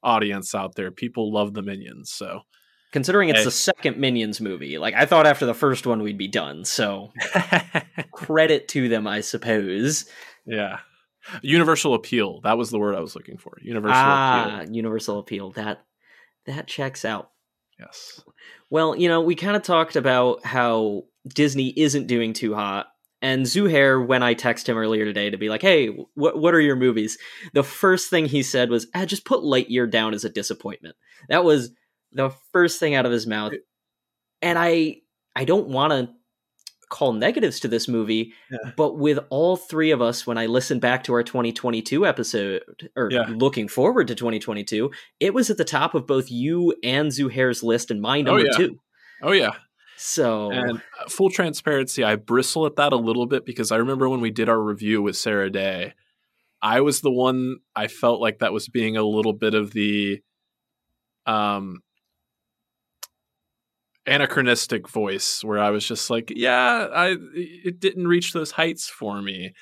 [0.02, 0.92] audience out there.
[0.92, 2.42] People love the minions, so
[2.94, 6.28] Considering it's the second Minions movie, like I thought after the first one we'd be
[6.28, 6.64] done.
[6.64, 7.12] So
[8.12, 10.06] credit to them, I suppose.
[10.46, 10.78] Yeah.
[11.42, 12.42] Universal appeal.
[12.42, 13.58] That was the word I was looking for.
[13.64, 14.76] Universal ah, appeal.
[14.76, 15.50] universal appeal.
[15.54, 15.84] That
[16.46, 17.32] that checks out.
[17.80, 18.22] Yes.
[18.70, 22.88] Well, you know, we kind of talked about how Disney isn't doing too hot.
[23.22, 26.60] And Zuhair, when I text him earlier today to be like, "Hey, what what are
[26.60, 27.18] your movies?"
[27.54, 30.96] The first thing he said was, "Ah, just put Lightyear down as a disappointment."
[31.30, 31.72] That was
[32.12, 33.54] the first thing out of his mouth.
[34.42, 35.02] And I
[35.36, 36.14] I don't want to
[36.94, 38.72] call negatives to this movie, Yeah.
[38.78, 42.62] but with all three of us, when I listened back to our 2022 episode,
[42.96, 43.26] or Yeah.
[43.30, 47.90] looking forward to 2022, it was at the top of both you and Zuhair's list
[47.92, 48.58] and my Oh, number yeah.
[48.58, 48.80] two.
[49.24, 49.56] Oh yeah.
[49.98, 54.08] So And uh, full transparency, I bristle at that a little bit because I remember
[54.10, 55.94] when we did our review with Sarah Day,
[56.62, 60.22] I was the one I felt like that was being a little bit of the
[61.26, 61.82] um
[64.06, 69.22] anachronistic voice where I was just like, yeah, I it didn't reach those heights for
[69.22, 69.54] me.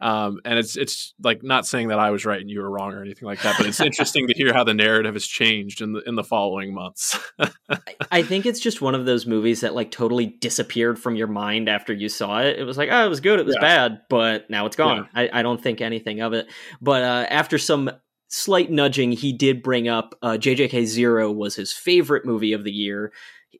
[0.00, 2.92] Um, and it's it's like not saying that I was right and you were wrong
[2.92, 5.92] or anything like that, but it's interesting to hear how the narrative has changed in
[5.92, 7.18] the in the following months.
[8.12, 11.68] I think it's just one of those movies that like totally disappeared from your mind
[11.68, 12.60] after you saw it.
[12.60, 13.88] It was like, oh, it was good, it was Yeah.
[13.88, 15.08] bad, but now it's gone.
[15.16, 16.46] I, I don't think anything of it.
[16.80, 17.90] But uh, after some
[18.28, 22.70] slight nudging, he did bring up uh, JJK Zero was his favorite movie of the
[22.70, 23.12] year.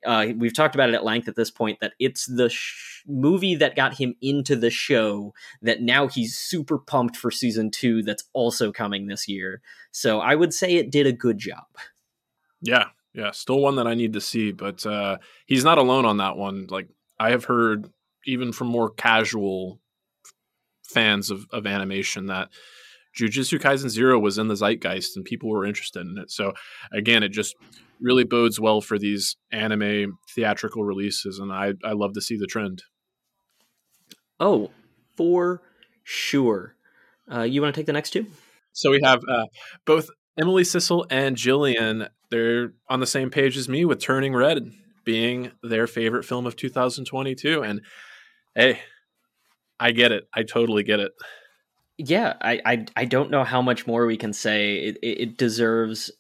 [0.05, 3.55] Uh, we've talked about it at length at this point that it's the sh- movie
[3.55, 8.25] that got him into the show that now he's super pumped for season two that's
[8.33, 9.61] also coming this year.
[9.91, 11.67] So I would say it did a good job.
[12.61, 16.19] Yeah, yeah, still one that I need to see, but uh, he's not alone on
[16.19, 16.67] that one.
[16.69, 17.91] Like I have heard,
[18.27, 19.81] even from more casual
[20.85, 22.51] fans of, of animation, that
[23.19, 26.31] Jujutsu Kaisen Zero was in the zeitgeist and people were interested in it.
[26.31, 26.53] So
[26.93, 27.57] again, it just
[28.01, 32.47] really bodes well for these anime theatrical releases, and I I love to see the
[32.47, 32.83] trend.
[34.41, 34.71] Oh,
[35.17, 35.63] for
[36.05, 36.75] sure.
[37.31, 38.27] Uh, you want to take the next two?
[38.73, 39.47] So we have uh,
[39.85, 40.09] both
[40.39, 42.09] Emily Sissel and Jillian.
[42.31, 44.73] They're on the same page as me with Turning Red
[45.05, 47.63] being their favorite film of 2022.
[47.63, 47.81] And
[48.55, 48.81] hey,
[49.81, 50.29] I get it.
[50.33, 51.13] I totally get it.
[51.97, 54.77] Yeah, I, I, I don't know how much more we can say.
[54.77, 56.13] It, it, it deserves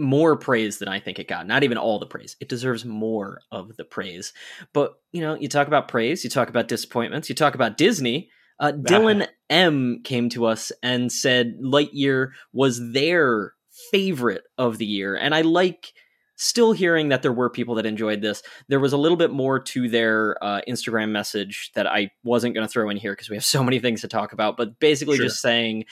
[0.00, 1.46] more praise than I think it got.
[1.46, 2.36] Not even all the praise.
[2.40, 4.32] It deserves more of the praise.
[4.72, 8.30] But you know, you talk about praise, you talk about disappointments, you talk about Disney.
[8.58, 13.52] Uh, Dylan M came to us and said Lightyear was their
[13.90, 15.92] favorite of the year, and I like
[16.36, 18.42] still hearing that there were people that enjoyed this.
[18.68, 22.66] There was a little bit more to their uh, Instagram message that I wasn't going
[22.66, 25.16] to throw in here because we have so many things to talk about, but basically
[25.16, 25.26] Sure.
[25.26, 25.84] just saying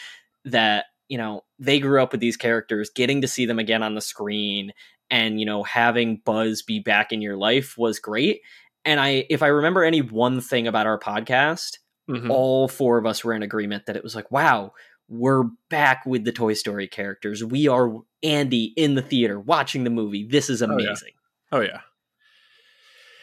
[0.46, 3.94] that, you know, they grew up with these characters, getting to see them again on
[3.94, 4.72] the screen
[5.10, 8.42] and, you know, having Buzz be back in your life was great.
[8.84, 12.30] And I, if I remember any one thing about our podcast, Mhm.
[12.30, 14.72] all four of us were in agreement that it was like, wow,
[15.08, 17.44] we're back with the Toy Story characters.
[17.44, 17.92] We are
[18.22, 20.26] Andy in the theater watching the movie.
[20.26, 20.68] This is yeah.
[20.68, 21.12] amazing.
[21.52, 21.80] Oh yeah.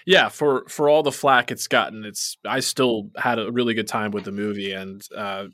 [0.06, 3.88] Yeah, for for all the flack it's gotten, it's I still had a really good
[3.88, 5.46] time with the movie and uh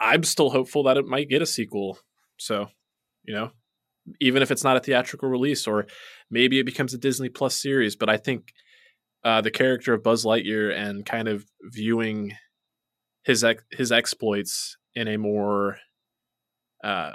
[0.00, 1.98] I'm still hopeful that it might get a sequel.
[2.38, 2.68] So,
[3.24, 3.50] you know,
[4.20, 5.86] even if it's not a theatrical release or
[6.30, 8.52] maybe it becomes a Disney Plus series, but I think
[9.22, 12.32] uh the character of Buzz Lightyear and kind of viewing
[13.22, 15.76] his ex- his exploits in a more
[16.82, 17.12] uh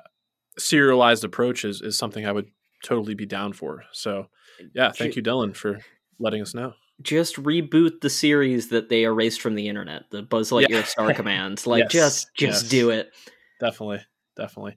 [0.57, 2.49] serialized approach is, is something I would
[2.83, 3.83] totally be down for.
[3.91, 4.27] So,
[4.73, 5.79] yeah, thank you, Dylan, for
[6.19, 6.73] letting us know.
[7.01, 10.83] Just reboot the series that they erased from the internet, the Buzz Lightyear Yeah.
[10.83, 11.67] Star Commands.
[11.67, 12.69] Like Yes, just just yes.
[12.69, 13.11] do it.
[13.59, 13.99] Definitely,
[14.37, 14.75] definitely.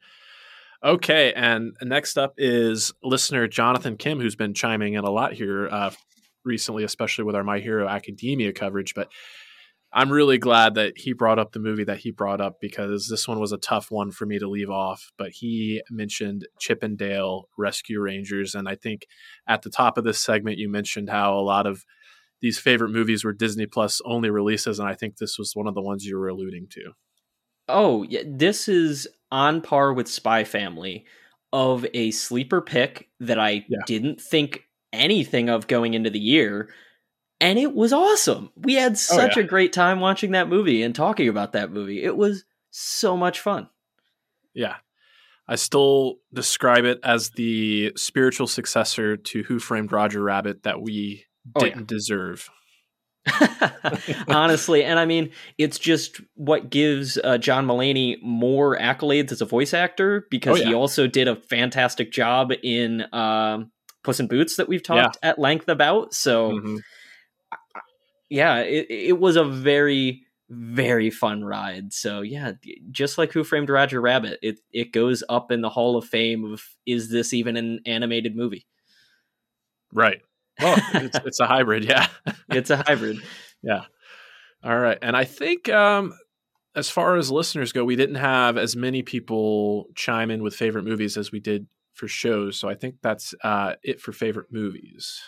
[0.85, 5.69] Okay, and next up is listener Jonathan Kim, who's been chiming in a lot here
[5.69, 5.91] uh,
[6.45, 8.95] recently, especially with our My Hero Academia coverage.
[8.95, 9.09] But
[9.93, 13.27] I'm really glad that he brought up the movie that he brought up because this
[13.27, 15.11] one was a tough one for me to leave off.
[15.17, 19.07] But he mentioned Chip 'n Dale Rescue Rangers, and I think
[19.49, 21.85] at the top of this segment you mentioned how a lot of
[22.40, 25.74] these favorite movies were Disney Plus only releases, and I think this was one of
[25.74, 26.92] the ones you were alluding to.
[27.68, 31.05] Oh, yeah, this is on par with Spy Family
[31.53, 33.79] of a sleeper pick that I Yeah.
[33.87, 36.72] didn't think anything of going into the year.
[37.40, 38.51] And it was awesome.
[38.57, 39.44] We had oh, such Oh, yeah.
[39.46, 42.03] a great time watching that movie and talking about that movie.
[42.03, 43.68] It was so much fun.
[44.55, 44.77] Yeah.
[45.46, 51.24] I still describe it as the spiritual successor to Who Framed Roger Rabbit that we
[51.55, 51.71] Oh, yeah.
[51.75, 52.51] didn't deserve.
[54.29, 59.45] Honestly, and I mean, it's just what gives uh, John Mulaney more accolades as a
[59.47, 60.69] voice actor because Oh, yeah.
[60.69, 63.71] he also did a fantastic job in um,
[64.03, 66.15] Puss in Boots that we've talked at length about.
[66.15, 66.79] So, Mhm.
[68.31, 71.93] yeah, it, it was a very, very fun ride.
[71.93, 72.53] So, yeah,
[72.91, 76.51] just like Who Framed Roger Rabbit, it, it goes up in the Hall of Fame
[76.51, 78.67] of is this even an animated movie?
[79.93, 80.21] Right.
[80.61, 81.85] Well, it's, it's a hybrid.
[81.85, 82.07] Yeah.
[82.51, 83.18] It's a hybrid.
[83.62, 83.83] yeah.
[84.64, 84.99] All right.
[85.03, 86.14] And I think um,
[86.75, 90.85] as far as listeners go, we didn't have as many people chime in with favorite
[90.85, 92.59] movies as we did for shows.
[92.59, 95.21] So I think that's uh, it for favorite movies.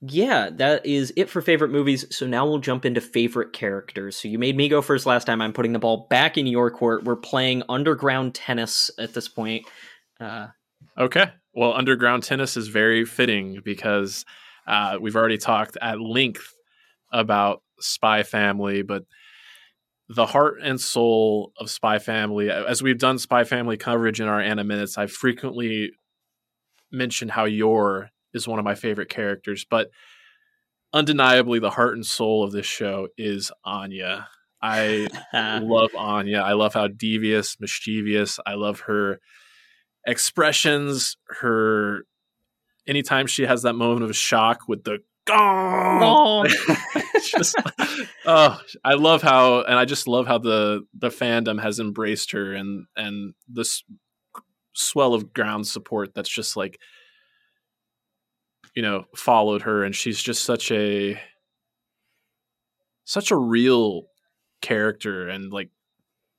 [0.00, 2.04] Yeah, that is it for favorite movies.
[2.16, 4.14] So now we'll jump into favorite characters.
[4.16, 5.42] So you made me go first last time.
[5.42, 7.02] I'm putting the ball back in your court.
[7.02, 9.66] We're playing underground tennis at this point.
[10.20, 10.48] Uh,
[10.96, 11.30] Okay.
[11.54, 14.24] Well, underground tennis is very fitting because
[14.68, 16.54] uh, we've already talked at length
[17.10, 19.04] about Spy Family, but
[20.10, 24.40] the heart and soul of Spy Family, as we've done Spy Family coverage in our
[24.40, 25.92] Anime Minutes, I've frequently
[26.92, 29.88] mentioned how Yor is one of my favorite characters, but
[30.92, 34.28] undeniably, the heart and soul of this show is Anya.
[34.60, 35.08] I
[35.62, 36.40] love Anya.
[36.40, 38.38] I love how devious, mischievous.
[38.46, 39.18] I love her
[40.06, 41.16] expressions.
[41.40, 42.04] Her
[42.88, 46.48] anytime she has that moment of shock with the gong.
[47.22, 47.54] Just,
[48.26, 52.54] oh, I love how, and I just love how the the fandom has embraced her
[52.54, 53.84] and and this
[54.72, 56.78] swell of ground support that's just like
[58.74, 59.84] you know followed her.
[59.84, 61.20] And she's just such a
[63.04, 64.04] such a real
[64.62, 65.70] character and like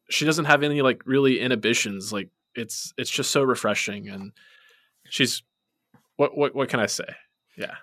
[0.10, 2.12] she doesn't have any like really inhibitions.
[2.12, 4.10] Like it's it's just so refreshing.
[4.10, 4.32] And
[5.10, 5.44] she's
[6.20, 7.06] what what what can i say
[7.58, 7.76] yeah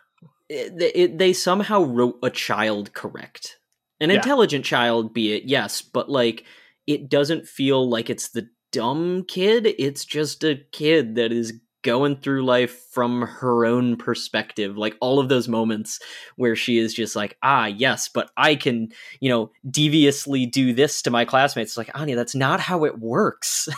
[0.49, 3.59] it, it- they somehow wrote a child correct.
[4.01, 4.17] An Yeah.
[4.17, 6.45] intelligent child, be it, yes, but like
[6.87, 9.67] it doesn't feel like it's the dumb kid.
[9.79, 14.77] It's just a kid that is going through life from her own perspective.
[14.77, 15.99] Like all of those moments
[16.37, 18.89] where she is just like, ah, yes, but I can,
[19.21, 21.71] you know, deviously do this to my classmates.
[21.73, 23.69] It's like, Anya, that's not how it works.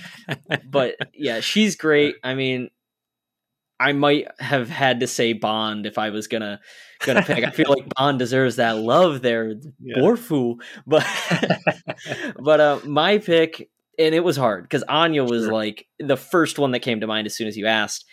[0.70, 2.14] but yeah, she's great.
[2.24, 2.70] I mean,
[3.78, 6.60] I might have had to say Bond if I was gonna
[7.04, 7.44] gonna pick.
[7.44, 9.96] I feel like Bond deserves that love there, Yeah.
[9.98, 10.56] Borfu.
[10.86, 11.04] But
[12.42, 13.68] but uh, my pick,
[13.98, 15.52] and it was hard because Anya was Sure.
[15.52, 18.04] like the first one that came to mind as soon as you asked.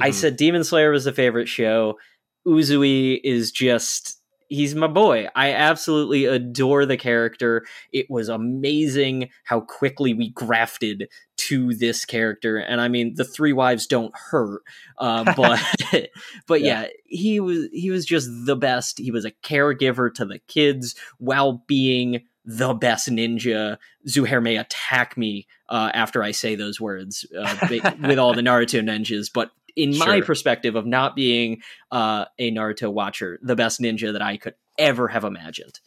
[0.00, 0.14] I Mhm.
[0.14, 1.98] said Demon Slayer was the favorite show.
[2.46, 4.18] Uzui is just
[4.48, 5.28] he's my boy.
[5.34, 7.64] I absolutely adore the character.
[7.92, 11.08] It was amazing how quickly we grafted
[11.52, 12.56] to this character.
[12.56, 14.62] And I mean, the three wives don't hurt,
[14.98, 15.60] uh, but
[16.46, 16.82] but yeah.
[16.82, 18.98] yeah, he was he was just the best.
[18.98, 23.76] He was a caregiver to the kids while being the best ninja.
[24.08, 27.56] Zuhair may attack me uh, after I say those words uh,
[28.00, 32.92] with all the Naruto ninjas, but in my perspective of not being uh, a Naruto
[32.92, 35.80] watcher, the best ninja that I could ever have imagined.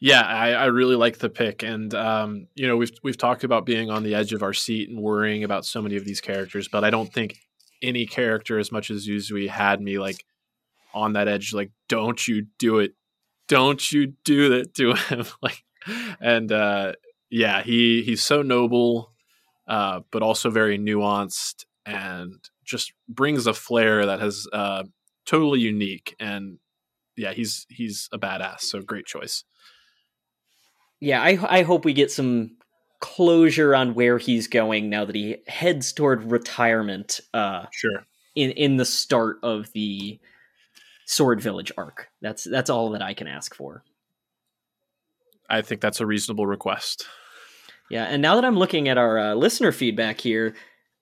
[0.00, 3.66] Yeah, I, I really like the pick, and um, you know we've we've talked about
[3.66, 6.68] being on the edge of our seat and worrying about so many of these characters,
[6.68, 7.36] but I don't think
[7.82, 10.24] any character as much as Uzui had me like
[10.94, 12.92] on that edge, like don't you do it,
[13.48, 15.64] don't you do that to him, like,
[16.20, 16.92] and uh,
[17.28, 19.12] yeah, he he's so noble,
[19.66, 22.34] uh, but also very nuanced and
[22.64, 24.84] just brings a flair that has uh,
[25.26, 26.58] totally unique and
[27.16, 28.60] yeah, he's he's a badass.
[28.60, 29.42] So great choice
[31.00, 32.52] yeah, I I hope we get some
[33.00, 37.20] closure on where he's going now that he heads toward retirement.
[37.32, 38.04] Uh, sure.
[38.34, 40.18] In in the start of the
[41.06, 42.08] Sword Village arc.
[42.20, 43.82] That's that's all that I can ask for.
[45.48, 47.06] I think that's a reasonable request.
[47.90, 50.54] Yeah, and now that I'm looking at our uh, listener feedback here,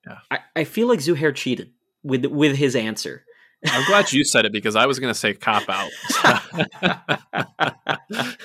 [0.07, 0.19] yeah.
[0.31, 1.73] I, I feel like Zuhair cheated
[2.05, 3.25] with with his answer.
[3.67, 5.91] I'm glad you said it because I was going to say cop out.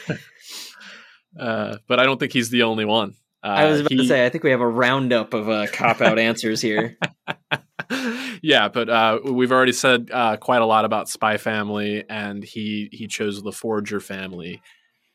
[1.38, 3.16] Uh, but I don't think he's the only one.
[3.44, 3.98] Uh, I was about he...
[3.98, 6.98] to say, I think we have a roundup of uh, cop out answers here.
[8.42, 12.90] yeah, but uh, we've already said uh, quite a lot about Spy Family, and he
[12.92, 14.62] he chose the Forger family.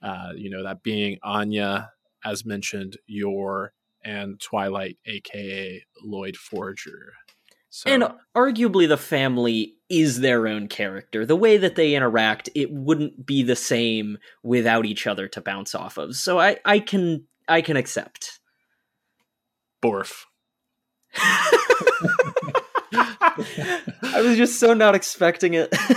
[0.03, 1.91] Uh, you know that being Anya,
[2.25, 3.73] as mentioned, Yor,
[4.05, 7.13] and Twilight, aka Loid Forger.
[7.77, 7.91] So.
[7.91, 8.05] And
[8.35, 11.27] arguably, the family is their own character.
[11.27, 15.75] The way that they interact, it wouldn't be the same without each other to bounce
[15.75, 16.17] off of.
[16.17, 18.41] So I, I can, I can accept.
[19.85, 20.23] Borf.
[22.95, 25.69] I was just so not expecting it,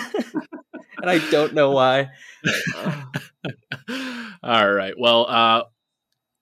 [1.01, 2.09] and I don't know why.
[4.43, 4.95] All right.
[4.99, 5.63] Well, uh,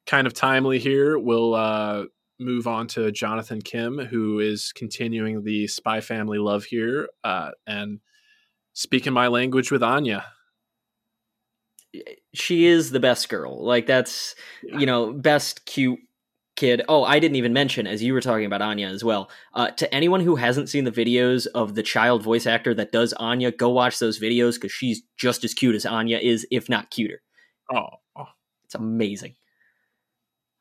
[0.07, 1.19] kind of timely here.
[1.19, 2.05] We'll uh,
[2.39, 7.99] move on to Jonathan Kim, who is continuing the Spy Family love here uh, and
[8.73, 10.25] speaking my language with Anya.
[12.33, 13.63] She is the best girl.
[13.63, 14.77] Like that's yeah.
[14.77, 15.99] you know best cute
[16.55, 16.83] kid.
[16.87, 19.31] Oh, I didn't even mention as you were talking about Anya as well.
[19.53, 23.13] Uh, to anyone who hasn't seen the videos of the child voice actor that does
[23.13, 26.91] Anya, go watch those videos because she's just as cute as Anya is, if not
[26.91, 27.21] cuter.
[27.73, 27.87] Oh,
[28.65, 29.35] it's amazing.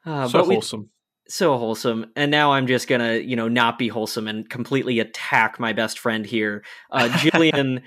[0.06, 0.90] Uh, so wholesome
[1.28, 5.58] so wholesome and now i'm just gonna you know not be wholesome and completely attack
[5.58, 6.64] my best friend here.
[6.90, 7.82] Uh jillian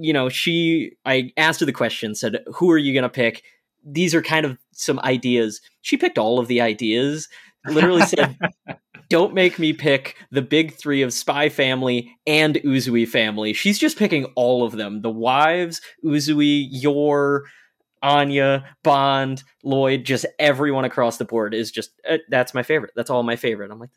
[0.00, 3.42] you know she i asked her the question said who are you gonna pick?
[3.88, 5.60] These are kind of some ideas.
[5.82, 7.28] She picked all of the ideas.
[7.66, 8.36] Literally said
[9.08, 13.52] don't make me pick the big three of spy family and uzui family.
[13.52, 15.02] She's just picking all of them.
[15.02, 17.44] The wives uzui Yor
[18.06, 22.92] Anya, Bond, Loid, just everyone across the board is just uh, that's my favorite.
[22.94, 23.72] That's all my favorite.
[23.72, 23.90] I'm like,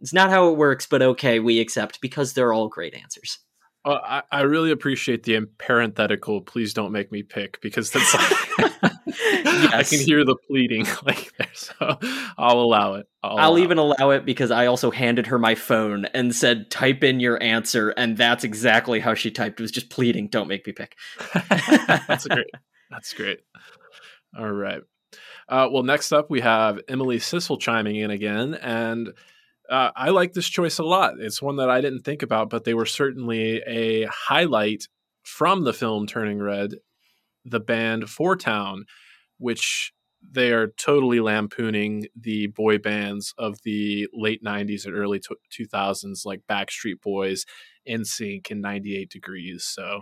[0.00, 3.38] it's not how it works, but okay, we accept because they're all great answers.
[3.84, 6.40] Uh, I, I, really appreciate the parenthetical.
[6.42, 8.72] Please don't make me pick because that's like,
[9.06, 9.72] yes.
[9.74, 11.98] I can hear the pleading like there, so
[12.38, 13.06] I'll allow it.
[13.22, 13.82] I'll, I'll allow even it.
[13.82, 17.90] allow it because I also handed her my phone and said, "Type in your answer,"
[17.90, 19.60] and that's exactly how she typed.
[19.60, 20.96] It was just pleading, "Don't make me pick."
[21.50, 22.46] that's great.
[22.90, 23.40] That's great.
[24.36, 24.82] All right.
[25.48, 29.08] Uh, well, next up we have Emily Sissel chiming in again, and
[29.68, 31.14] uh, I like this choice a lot.
[31.18, 34.88] It's one that I didn't think about, but they were certainly a highlight
[35.22, 36.74] from the film Turning Red,
[37.44, 38.84] the band Four Town,
[39.38, 39.92] which
[40.28, 45.20] they are totally lampooning the boy bands of the late 90s and early
[45.50, 47.46] 2000s like backstreet boys
[47.88, 50.00] NSYNC and 98 degrees so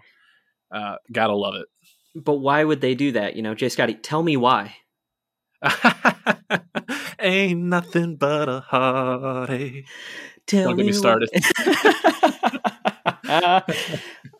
[0.72, 1.66] uh, gotta love it
[2.24, 3.36] but why would they do that?
[3.36, 4.76] You know, J Scotty, tell me why.
[7.20, 9.86] Ain't nothing but a heartache.
[10.46, 11.28] Tell Don't get me started.
[13.28, 13.60] uh,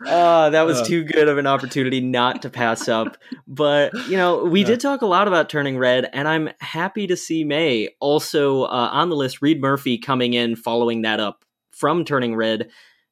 [0.51, 0.85] that was uh.
[0.85, 3.16] too good of an opportunity not to pass up.
[3.47, 4.66] But, you know, we yeah.
[4.68, 8.91] did talk a lot about Turning Red, and I'm happy to see Mei also uh,
[8.93, 9.43] on the list.
[9.43, 12.70] Reed Murphy coming in, following that up from Turning Red.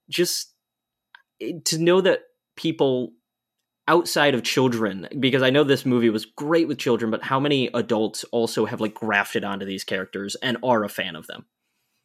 [0.08, 0.54] Just
[1.40, 2.20] eh, to know that
[2.56, 3.12] people
[3.88, 7.68] outside of children because i know this movie was great with children but how many
[7.74, 11.46] adults also have like grafted onto these characters and are a fan of them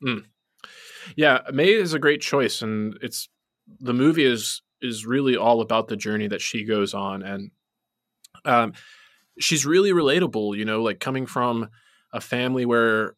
[0.04, 0.24] mm.
[1.16, 3.30] yeah Mei is a great choice and it's
[3.80, 7.52] the movie is is really all about the journey that she goes on and
[8.46, 8.74] um
[9.40, 11.70] she's really relatable you know like coming from
[12.14, 13.16] a family where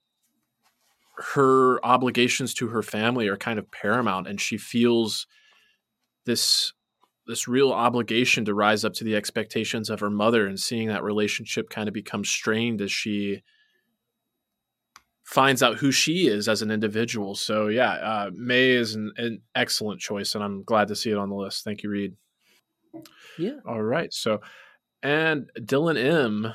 [1.18, 5.28] her obligations to her family are kind of paramount and she feels
[6.26, 6.74] this
[7.28, 11.04] this real obligation to rise up to the expectations of her mother and seeing that
[11.04, 13.42] relationship kind of become strained as she
[15.24, 17.36] finds out who she is as an individual.
[17.36, 21.18] So yeah, uh, Mei is an, an, excellent choice, and I'm glad to see it
[21.18, 21.64] on the list.
[21.64, 22.16] Thank you, Reed.
[23.40, 23.60] Yeah.
[23.66, 24.14] All right.
[24.14, 24.42] So,
[25.02, 26.54] and Dylan M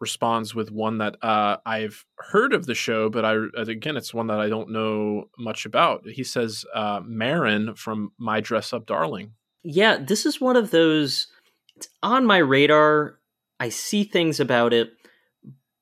[0.00, 4.26] responds with one that uh, I've heard of the show, but I again, it's one
[4.28, 6.08] that I don't know much about.
[6.08, 9.34] He says uh, Marin from My Dress Up Darling.
[9.62, 11.28] Yeah, this is one of those.
[11.76, 13.18] It's on my radar.
[13.60, 14.92] I see things about it,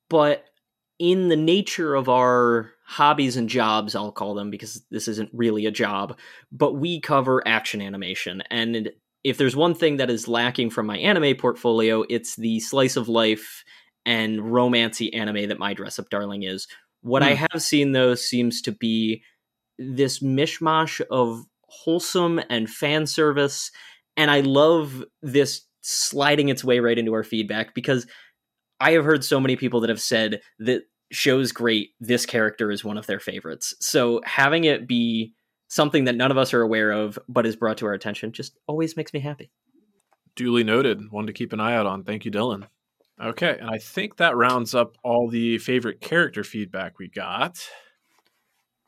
[0.09, 0.45] but
[0.99, 5.65] in the nature of our hobbies and jobs, I'll call them because this isn't really
[5.65, 6.19] a job,
[6.53, 8.43] but we cover action animation.
[8.51, 8.91] And
[9.25, 13.09] if there's one thing that is lacking from my anime portfolio, it's the slice of
[13.09, 13.65] life
[14.05, 16.67] and romancy anime that My Dress Up Darling is.
[17.03, 17.27] What mm.
[17.27, 17.47] I hmm.
[17.51, 19.23] have seen though seems to be
[19.79, 23.71] this mishmash of wholesome and fan service.
[24.17, 28.07] And I love this sliding its way right into our feedback because
[28.81, 31.91] I have heard so many people that have said that show's great.
[32.01, 33.75] This character is one of their favorites.
[33.81, 35.35] So having it be
[35.69, 38.59] something that none of us are aware of, but is brought to our attention, just
[38.67, 39.51] always makes me happy.
[40.37, 41.11] Duly noted.
[41.11, 42.05] One to keep an eye out on.
[42.05, 42.67] Thank you, Dylan.
[43.23, 47.59] Okay, and I think that rounds up all the favorite character feedback we got.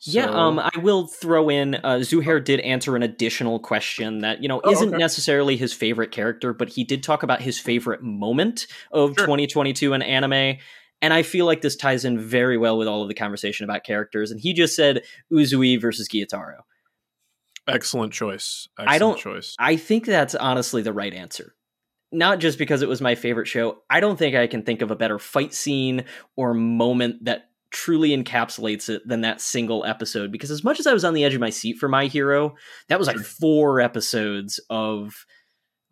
[0.05, 0.11] So...
[0.19, 4.49] Yeah, um, I will throw in uh, Zuhair did answer an additional question that you
[4.49, 4.97] know oh, isn't okay.
[4.97, 9.27] necessarily his favorite character, but he did talk about his favorite moment of sure.
[9.27, 10.59] 2022 in anime,
[11.01, 13.85] and I feel like this ties in very well with all of the conversation about
[13.85, 14.33] characters.
[14.33, 16.63] And he just said Uzui versus Gyutaro.
[17.69, 18.67] Excellent choice.
[18.77, 19.19] Excellent I don't.
[19.21, 19.55] Choice.
[19.61, 21.55] I think that's honestly the right answer.
[22.11, 23.83] Not just because it was my favorite show.
[23.89, 28.11] I don't think I can think of a better fight scene or moment that truly
[28.11, 30.31] encapsulates it than that single episode.
[30.31, 32.55] Because as much as I was on the edge of my seat for My Hero,
[32.89, 35.25] that was like four episodes of.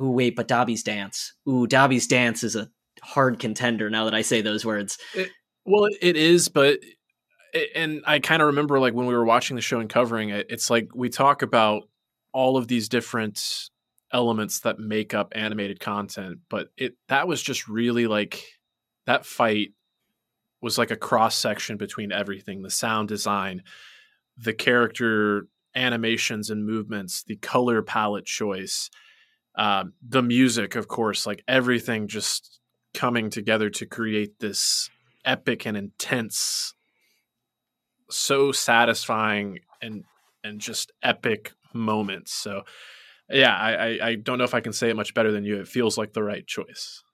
[0.03, 1.35] Ooh, wait, but Dabi's dance.
[1.47, 2.70] Ooh, Dabi's dance is a
[3.03, 4.97] hard contender now that I say those words.
[5.14, 5.31] It,
[5.66, 6.78] well, it is, but
[7.74, 10.47] and I kind of remember like when we were watching the show and covering it,
[10.49, 11.83] it's like we talk about
[12.33, 13.68] all of these different
[14.12, 18.43] elements that make up animated content, but it that was just really like
[19.07, 19.70] that fight
[20.61, 23.62] was like a cross section between everything, the sound design,
[24.36, 28.90] the character animations and movements, the color palette choice,
[29.56, 32.61] um, the music, of course, like everything just
[32.94, 34.90] coming together to create this
[35.24, 36.74] epic and intense
[38.11, 40.04] so satisfying and
[40.42, 42.62] and just epic moments so
[43.28, 45.61] yeah I, I, I don't know if i can say it much better than you.
[45.61, 47.04] It feels like the right choice.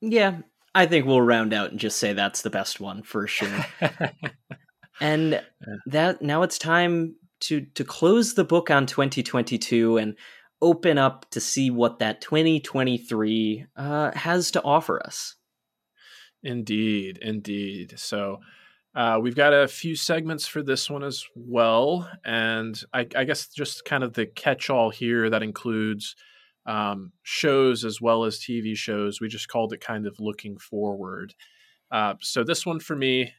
[0.00, 0.38] Yeah
[0.74, 3.66] i think we'll round out and just say that's the best one for sure
[5.00, 5.42] and
[5.86, 10.16] that now it's time to to close the book on 2022 and
[10.62, 15.34] open up to see what that 2023 uh, has to offer us.
[16.44, 17.94] Indeed, indeed.
[17.98, 18.38] So
[18.94, 23.48] uh, we've got a few segments for this one as well, and I, I guess
[23.48, 26.14] just kind of the catch-all here that includes
[26.66, 29.20] um, shows as well as TV shows.
[29.20, 31.34] We just called it kind of looking forward.
[31.90, 33.32] Uh, so this one for me,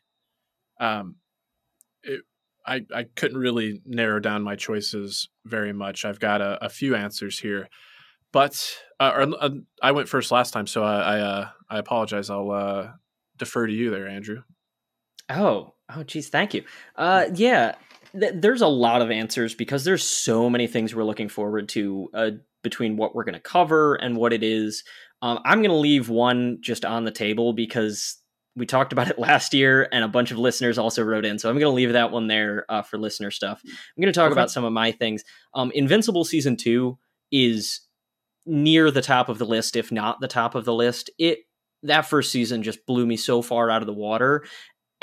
[0.79, 1.15] um,
[2.03, 2.21] it,
[2.65, 6.05] I, I couldn't really narrow down my choices very much.
[6.05, 7.67] I've got a, a few answers here,
[8.31, 9.49] but uh, or, uh,
[9.81, 12.29] I went first last time, so I I, uh, I apologize.
[12.29, 12.91] I'll uh,
[13.37, 14.43] defer to you there, Andrew.
[15.29, 16.63] Oh, oh, geez, thank you.
[16.95, 17.75] Uh, yeah,
[18.17, 22.09] th- there's a lot of answers because there's so many things we're looking forward to
[22.13, 22.31] uh,
[22.63, 24.83] between what we're going to cover and what it is.
[25.21, 28.17] Um, I'm going to leave one just on the table because
[28.55, 31.39] we talked about it last year, and a bunch of listeners also wrote in.
[31.39, 33.61] So I'm going to leave that one there uh, for listener stuff.
[33.65, 34.33] I'm going to talk okay.
[34.33, 35.23] about some of my things.
[35.53, 36.97] Um, Invincible season two
[37.31, 37.81] is
[38.45, 41.09] near the top of the list, if not the top of the list.
[41.17, 41.39] It
[41.83, 44.45] that first season just blew me so far out of the water,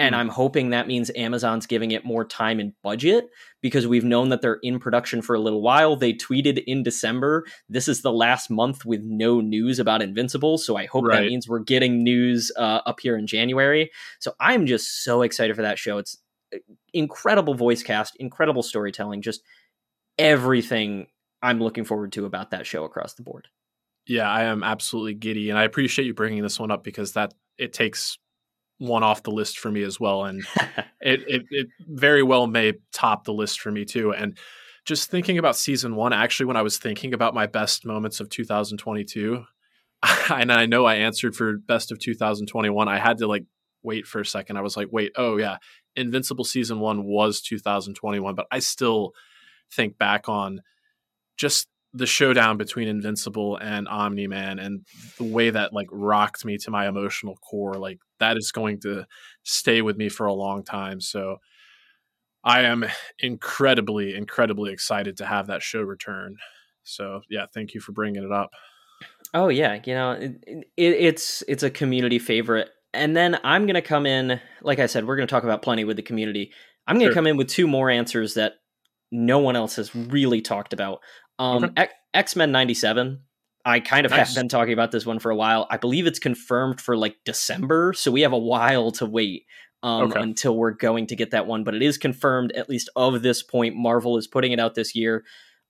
[0.00, 3.28] and I'm hoping that means Amazon's giving it more time and budget
[3.60, 5.96] because we've known that they're in production for a little while.
[5.96, 10.58] They tweeted in December, this is the last month with no news about Invincible.
[10.58, 11.20] So I hope right.
[11.20, 13.90] that means we're getting news uh, up here in January.
[14.18, 15.98] So I'm just so excited for that show.
[15.98, 16.16] It's
[16.54, 16.58] uh,
[16.92, 19.42] incredible voice cast, incredible storytelling, just
[20.18, 21.06] everything
[21.42, 23.48] I'm looking forward to about that show across the board.
[24.06, 25.50] Yeah, I am absolutely giddy.
[25.50, 28.18] And I appreciate you bringing this one up because that it takes
[28.80, 30.42] one off the list for me as well, and
[31.00, 34.12] it, it, it very well may top the list for me too.
[34.12, 34.36] And
[34.86, 38.30] just thinking about season one, actually, when I was thinking about my best moments of
[38.30, 39.44] 2022,
[40.30, 43.44] and I know I answered for best of 2021, I had to like
[43.82, 44.56] wait for a second.
[44.56, 45.58] I was like, wait, oh yeah,
[45.94, 49.12] Invincible season one was 2021, but I still
[49.70, 50.62] think back on
[51.36, 54.86] just the showdown between Invincible and Omni Man and
[55.18, 57.74] the way that like rocked me to my emotional core.
[57.74, 59.06] Like that is going to
[59.42, 61.00] stay with me for a long time.
[61.00, 61.38] So
[62.44, 62.84] I am
[63.18, 66.36] incredibly, incredibly excited to have that show return.
[66.84, 68.50] So yeah, thank you for bringing it up.
[69.32, 73.82] Oh yeah, you know it, it, it's it's a community favorite, and then I'm gonna
[73.82, 74.40] come in.
[74.62, 76.52] Like I said, we're gonna talk about plenty with the community.
[76.86, 77.14] I'm gonna sure.
[77.14, 78.54] come in with two more answers that
[79.12, 81.00] no one else has really talked about.
[81.40, 81.88] Um, okay.
[82.12, 83.20] X Men '97.
[83.64, 84.28] I kind of nice.
[84.28, 85.66] have been talking about this one for a while.
[85.70, 89.46] I believe it's confirmed for like December, so we have a while to wait
[89.82, 90.20] um, okay.
[90.20, 91.64] until we're going to get that one.
[91.64, 93.74] But it is confirmed, at least of this point.
[93.74, 95.24] Marvel is putting it out this year.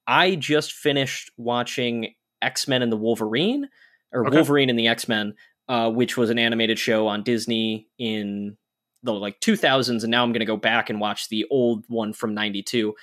[0.07, 3.69] I just finished watching X Men and the Wolverine,
[4.13, 4.37] or okay.
[4.37, 5.35] Wolverine and the X Men,
[5.69, 8.57] uh, which was an animated show on Disney in
[9.03, 12.13] the like 2000s, and now I'm going to go back and watch the old one
[12.13, 12.95] from '92.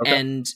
[0.00, 0.16] Okay.
[0.18, 0.46] And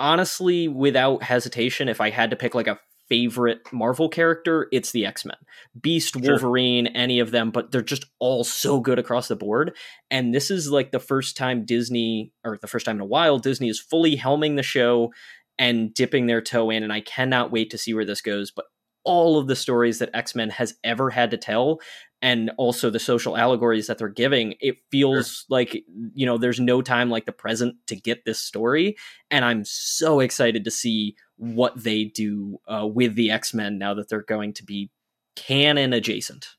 [0.00, 5.04] honestly, without hesitation, if I had to pick like a favorite Marvel character, it's the
[5.04, 5.36] X Men.
[5.78, 6.22] Beast, sure.
[6.22, 9.76] Wolverine, any of them, but they're just all so good across the board.
[10.10, 13.38] And this is like the first time Disney, or the first time in a while,
[13.38, 15.12] Disney is fully helming the show
[15.58, 16.82] and dipping their toe in.
[16.82, 18.50] And I cannot wait to see where this goes.
[18.50, 18.66] But
[19.04, 21.80] all of the stories that X Men has ever had to tell,
[22.22, 25.46] and also the social allegories that they're giving, it feels sure.
[25.48, 25.82] like,
[26.14, 28.96] you know, there's no time like the present to get this story.
[29.30, 33.94] And I'm so excited to see what they do uh, with the X Men now
[33.94, 34.90] that they're going to be
[35.34, 36.56] canon adjacent.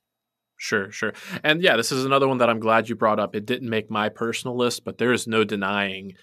[0.57, 1.13] Sure, sure.
[1.43, 3.35] And yeah, this is another one that I'm glad you brought up.
[3.35, 6.13] It didn't make my personal list, but there is no denying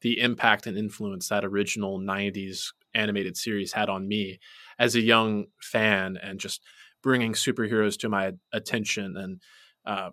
[0.00, 4.38] the impact and influence that original 90s animated series had on me
[4.78, 6.60] as a young fan and just
[7.02, 9.16] bringing superheroes to my attention.
[9.16, 9.40] And
[9.86, 10.10] uh,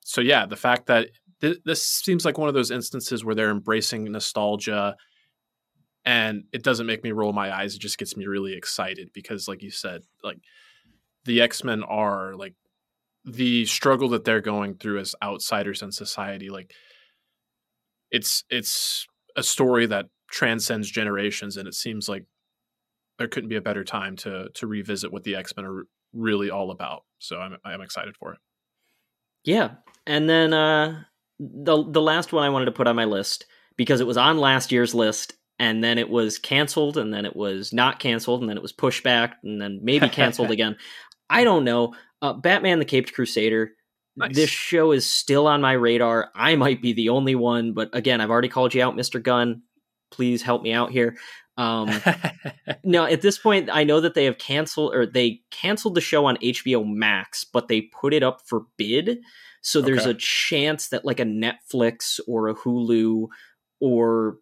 [0.00, 1.08] so, yeah, the fact that
[1.40, 4.96] th- this seems like one of those instances where they're embracing nostalgia
[6.04, 7.74] and it doesn't make me roll my eyes.
[7.74, 10.38] It just gets me really excited because, like you said, like
[11.24, 12.54] the X Men are like
[13.24, 16.48] the struggle that they're going through as outsiders in society.
[16.48, 16.72] Like
[18.10, 19.06] it's it's
[19.36, 22.24] a story that transcends generations, and it seems like
[23.18, 26.50] there couldn't be a better time to to revisit what the X Men are really
[26.50, 27.04] all about.
[27.18, 28.38] So I'm I'm excited for it.
[29.44, 29.70] Yeah,
[30.06, 31.02] and then uh,
[31.38, 34.38] the the last one I wanted to put on my list because it was on
[34.38, 38.48] last year's list, and then it was canceled, and then it was not canceled, and
[38.48, 40.76] then it was pushed back, and then maybe canceled again.
[41.30, 41.94] I don't know.
[42.22, 43.72] Uh, Batman: The Caped Crusader.
[44.16, 44.34] Nice.
[44.34, 46.32] This show is still on my radar.
[46.34, 49.62] I might be the only one, but again, I've already called you out, Mister Gunn.
[50.10, 51.16] Please help me out here.
[51.56, 51.90] Um,
[52.84, 56.26] now, at this point, I know that they have canceled or they canceled the show
[56.26, 59.18] on HBO Max, but they put it up for bid.
[59.60, 60.10] So there's okay.
[60.10, 63.26] a chance that like a Netflix or a Hulu
[63.80, 64.38] or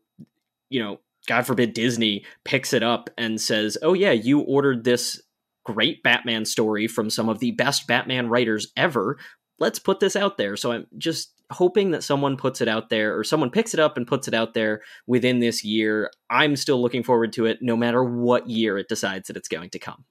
[0.68, 5.20] you know, God forbid Disney picks it up and says, "Oh yeah, you ordered this
[5.64, 9.18] great Batman story from some of the best Batman writers ever.
[9.58, 13.16] Let's put this out there." So I'm just hoping that someone puts it out there
[13.16, 16.10] or someone picks it up and puts it out there within this year.
[16.30, 19.70] I'm still looking forward to it no matter what year it decides that it's going
[19.70, 20.04] to come.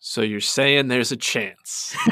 [0.00, 1.96] So you're saying there's a chance.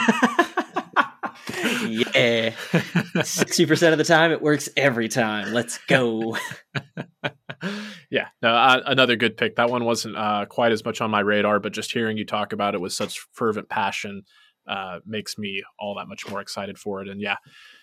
[1.87, 2.51] yeah.
[2.51, 5.53] 60% of the time it works every time.
[5.53, 6.37] Let's go.
[8.11, 8.29] yeah.
[8.43, 9.57] No, uh, another good pick.
[9.57, 12.53] That one wasn't uh, quite as much on my radar, but just hearing you talk
[12.53, 14.25] about it with such fervent passion
[14.69, 17.09] uh, makes me all that much more excited for it.
[17.09, 17.37] And yeah,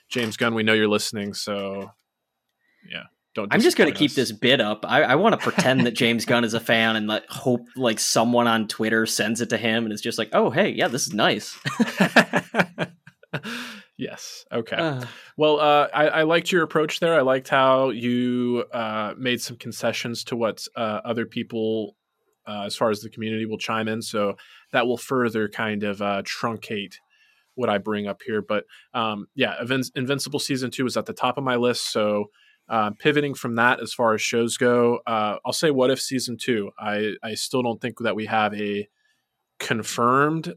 [0.09, 1.91] James Gunn, we know you're listening, so
[2.89, 3.03] yeah.
[3.35, 4.85] Don't I'm just going to keep this bit up.
[4.87, 7.99] I, I want to pretend that James Gunn is a fan and like hope like
[7.99, 11.07] someone on Twitter sends it to him and it's just like, oh hey, yeah, this
[11.07, 11.57] is nice.
[13.97, 14.45] yes.
[14.51, 14.75] Okay.
[14.75, 15.05] Uh,
[15.35, 17.15] well, uh, I, I, liked your approach there.
[17.15, 21.95] I liked how you uh, made some concessions to what uh, other people,
[22.47, 24.01] uh, as far as the community, will chime in.
[24.01, 24.35] So
[24.71, 26.95] that will further kind of uh, truncate
[27.55, 28.41] what I bring up here.
[28.41, 29.55] But um, yeah,
[29.95, 31.91] Invincible season two is at the top of my list.
[31.91, 32.25] So
[32.69, 36.37] uh, pivoting from that, as far as shows go, uh, I'll say what if season
[36.37, 36.71] two.
[36.79, 38.87] I I still don't think that we have a
[39.59, 40.55] confirmed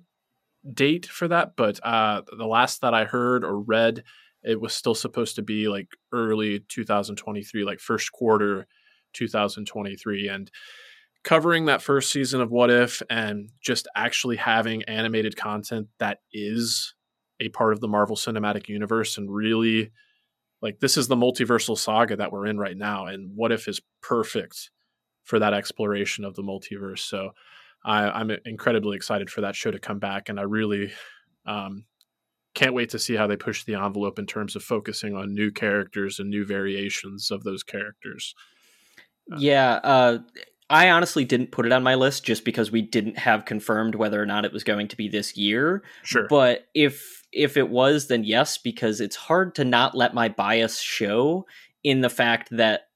[0.73, 4.05] date for that, but uh, the last that I heard or read,
[4.43, 8.67] it was still supposed to be like early 2023, like first quarter
[9.13, 10.51] 2023, and
[11.27, 16.95] covering that first season of What If and just actually having animated content that is
[17.41, 19.91] a part of the Marvel Cinematic Universe and really
[20.63, 23.81] like this is the multiversal saga that we're in right now and What If is
[24.03, 24.71] perfect
[25.25, 27.01] for that exploration of the multiverse.
[27.01, 27.33] So
[27.85, 30.93] I, am incredibly excited for that show to come back and I really
[31.45, 31.87] um,
[32.55, 35.51] can't wait to see how they push the envelope in terms of focusing on new
[35.51, 38.33] characters and new variations of those characters.
[39.39, 40.19] Yeah, uh,
[40.69, 44.21] I honestly didn't put it on my list just because we didn't have confirmed whether
[44.21, 45.85] or not it was going to be this year.
[46.03, 46.27] Sure.
[46.29, 50.81] But if if it was, then yes, because it's hard to not let my bias
[50.81, 51.47] show
[51.85, 52.89] in the fact that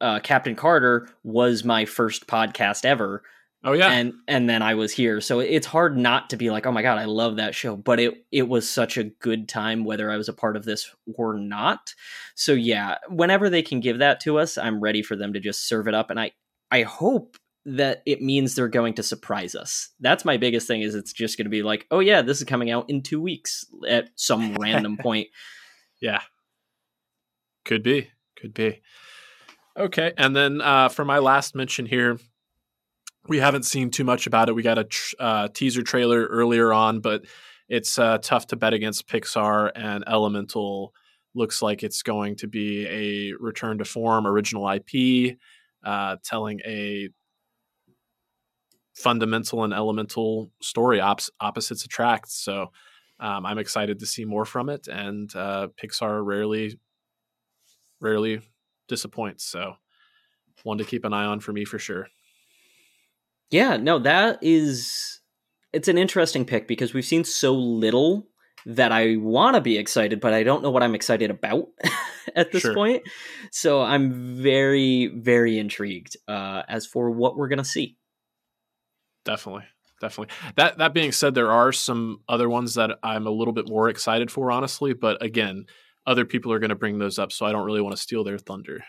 [0.00, 3.22] uh, Captain Carter was my first podcast ever.
[3.64, 3.90] Oh yeah.
[3.90, 5.20] And and then I was here.
[5.20, 7.98] So it's hard not to be like, "Oh my god, I love that show." But
[7.98, 11.34] it it was such a good time whether I was a part of this or
[11.34, 11.94] not.
[12.34, 15.66] So yeah, whenever they can give that to us, I'm ready for them to just
[15.66, 16.32] serve it up and I
[16.70, 19.90] I hope that it means they're going to surprise us.
[20.00, 22.44] That's my biggest thing is it's just going to be like, "Oh yeah, this is
[22.44, 25.28] coming out in 2 weeks at some random point."
[26.00, 26.22] Yeah.
[27.64, 28.10] Could be.
[28.36, 28.80] Could be.
[29.76, 32.18] Okay, and then uh, for my last mention here,
[33.28, 34.54] we haven't seen too much about it.
[34.54, 37.24] We got a tr- uh, teaser trailer earlier on, but
[37.68, 40.94] it's uh, tough to bet against Pixar and Elemental.
[41.34, 45.38] Looks like it's going to be a return to form, original IP,
[45.84, 47.08] uh, telling a
[48.94, 51.00] fundamental and elemental story.
[51.00, 52.30] Opposites attract.
[52.30, 52.72] So
[53.20, 54.88] um, I'm excited to see more from it.
[54.88, 56.78] And uh, Pixar rarely,
[58.00, 58.40] rarely
[58.88, 59.44] disappoints.
[59.44, 59.74] So
[60.64, 62.08] one to keep an eye on for me for sure.
[63.50, 65.20] Yeah, no, that is
[65.72, 68.26] it's an interesting pick because we've seen so little
[68.68, 71.68] that I want to be excited, but I don't know what I'm excited about
[72.36, 72.74] at this Sure.
[72.74, 73.02] point.
[73.50, 77.96] So I'm very, very intrigued uh, as for what we're gonna see.
[79.24, 79.64] Definitely.
[80.00, 80.34] Definitely.
[80.56, 83.88] That that being said, there are some other ones that I'm a little bit more
[83.88, 84.92] excited for, honestly.
[84.94, 85.66] But again,
[86.06, 88.22] other people are going to bring those up, so I don't really want to steal
[88.22, 88.84] their thunder.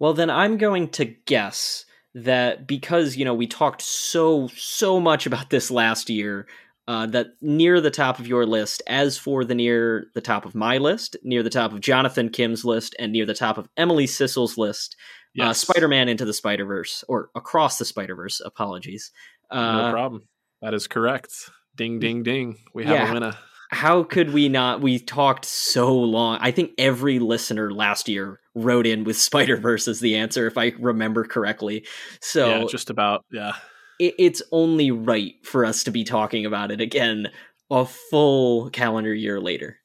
[0.00, 5.26] Well, then I'm going to guess that because you know we talked so so much
[5.26, 6.48] about this last year,
[6.88, 10.54] uh, that near the top of your list, as for the near the top of
[10.56, 14.06] my list, near the top of Jonathan Kim's list, and near the top of Emily
[14.08, 14.96] Sissel's list,
[15.40, 18.40] uh, Spider-Man into the Spider-Verse or across the Spider-Verse.
[18.44, 19.12] Apologies.
[19.50, 20.22] Uh, no problem.
[20.62, 21.32] That is correct.
[21.76, 22.56] Ding, ding, ding.
[22.74, 23.10] We have Yeah.
[23.10, 23.34] a winner.
[23.70, 24.80] how could we not?
[24.80, 26.38] We talked so long.
[26.40, 30.56] I think every listener last year wrote in with Spider Verse as the answer, if
[30.56, 31.86] I remember correctly.
[32.22, 33.24] So yeah, just about.
[33.30, 33.52] Yeah.
[33.98, 37.28] It, it's only right for us to be talking about it again
[37.70, 39.78] a full calendar year later.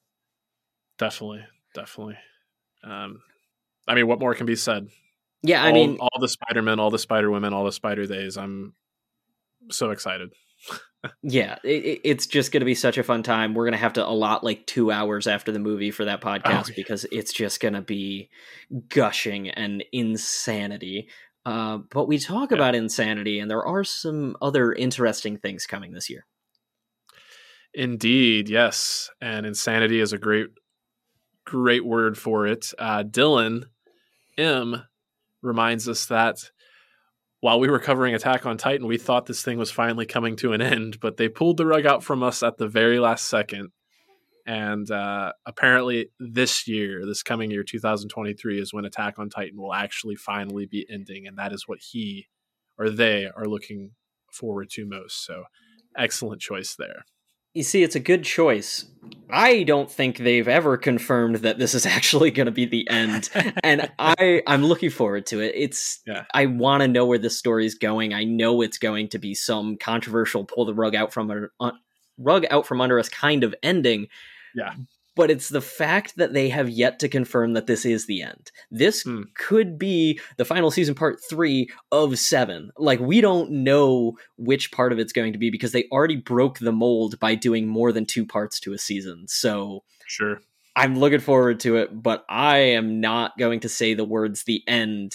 [0.97, 1.45] Definitely.
[1.73, 2.17] Definitely.
[2.83, 3.21] Um,
[3.87, 4.87] I mean, what more can be said?
[5.41, 8.05] Yeah, I all, mean, all the Spider Men, all the Spider Women, all the Spider
[8.05, 8.37] Days.
[8.37, 8.73] I'm
[9.69, 10.29] so excited.
[11.21, 13.53] yeah, it, it- it's just going to be such a fun time.
[13.53, 16.69] We're going to have to allot like two hours after the movie for that podcast
[16.69, 16.75] yeah.
[16.77, 18.29] because it's just going to be
[18.87, 21.09] gushing and insanity.
[21.45, 22.57] Uh, but we talk Yeah.
[22.57, 26.25] about insanity, and there are some other interesting things coming this year.
[27.73, 29.09] Indeed, yes.
[29.19, 30.47] And insanity is a great,
[31.45, 32.71] great word for it.
[32.77, 33.63] Uh, Dylan
[34.37, 34.83] M
[35.41, 36.37] reminds us that
[37.39, 40.53] while we were covering Attack on Titan, we thought this thing was finally coming to
[40.53, 43.69] an end, but they pulled the rug out from us at the very last second.
[44.45, 49.73] And uh, apparently, this year, this coming year, 2023, is when Attack on Titan will
[49.73, 51.27] actually finally be ending.
[51.27, 52.27] And that is what he
[52.77, 53.91] or they are looking
[54.31, 55.25] forward to most.
[55.25, 55.45] So,
[55.97, 57.05] excellent choice there.
[57.53, 58.85] You see, it's a good choice.
[59.29, 63.29] I don't think they've ever confirmed that this is actually going to be the end,
[63.63, 65.53] and I I'm looking forward to it.
[65.55, 66.25] It's Yeah.
[66.33, 68.13] I want to know where this story is going.
[68.13, 71.71] I know it's going to be some controversial pull the rug out from under, uh,
[72.17, 74.07] rug out from under us kind of ending.
[74.55, 74.73] Yeah.
[75.15, 78.51] But it's the fact that they have yet to confirm that this is the end.
[78.71, 79.21] This Hmm.
[79.35, 82.71] could be the final season part three of seven.
[82.77, 86.57] Like, we don't know which part of it's going to be because they already broke
[86.57, 89.27] the mold by doing more than two parts to a season.
[89.27, 90.41] So Sure.
[90.75, 94.63] I'm looking forward to it, but I am not going to say the words the
[94.67, 95.13] end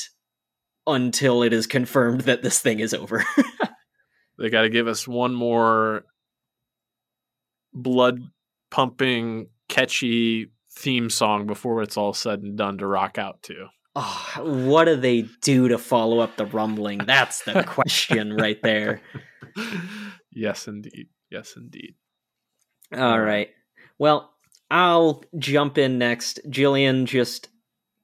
[0.86, 3.24] until it is confirmed that this thing is over.
[4.38, 6.04] They got to give us one more
[7.72, 8.20] blood
[8.70, 13.66] pumping, catchy theme song before it's all said and done to rock out to.
[13.96, 16.98] oh, what do they do to follow up the rumbling?
[16.98, 19.00] That's the question right there.
[20.32, 21.08] yes, indeed.
[21.30, 21.94] Yes, indeed.
[22.96, 23.50] All right.
[23.98, 24.32] Well,
[24.70, 26.40] I'll jump in next.
[26.48, 27.48] Jillian just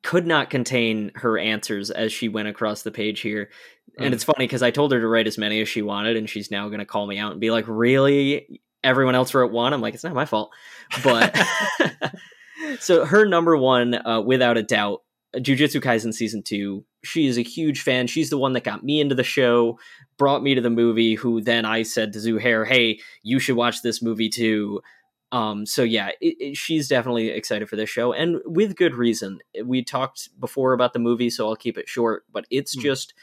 [0.02, 3.50] could not contain her answers as she went across the page here.
[3.98, 4.14] And Mm.
[4.14, 6.50] it's funny because I told her to write as many as she wanted, and she's
[6.50, 8.60] now going to call me out and be like, Really?
[8.84, 9.72] Everyone else wrote one?
[9.72, 10.52] I'm like, It's not my fault.
[11.02, 11.36] But
[12.80, 15.02] so her number one, uh, without a doubt,
[15.36, 16.84] Jujutsu Kaisen season two.
[17.02, 18.06] She is a huge fan.
[18.06, 19.78] She's the one that got me into the show,
[20.16, 21.14] brought me to the movie.
[21.14, 24.80] Who then I said to Zuhair, "Hey, you should watch this movie too."
[25.32, 29.40] Um, so yeah, it, it, she's definitely excited for this show, and with good reason.
[29.64, 32.24] We talked before about the movie, so I'll keep it short.
[32.32, 32.82] But it's mm.
[32.82, 33.14] just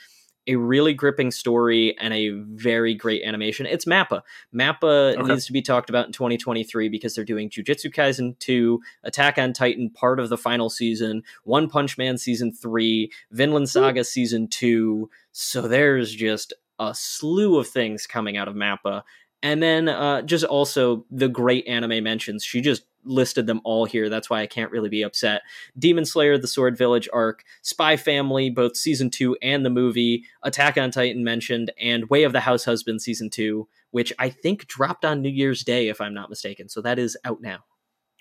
[0.48, 3.66] a really gripping story and a very great animation.
[3.66, 4.22] It's Mappa.
[4.54, 5.24] Mappa okay.
[5.24, 9.54] needs to be talked about in 2023 because they're doing Jujutsu Kaisen 2, Attack on
[9.54, 14.04] Titan part of the final season, One Punch Man season 3, Vinland Saga Ooh.
[14.04, 15.10] season 2.
[15.32, 19.04] So there's just a slew of things coming out of Mappa.
[19.44, 22.44] And then uh, just also the great anime mentions.
[22.44, 24.10] She just listed them all here.
[24.10, 25.42] That's why I can't really be upset.
[25.78, 30.78] Demon Slayer, the Sword Village arc, Spy Family, both season two and the movie, Attack
[30.78, 35.06] on Titan mentioned, and Way of the House Husband season two, which I think dropped
[35.06, 36.70] on New Year's Day, if I'm not mistaken.
[36.70, 37.60] So that is out now.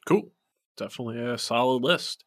[0.07, 0.31] Cool.
[0.77, 2.25] Definitely a solid list.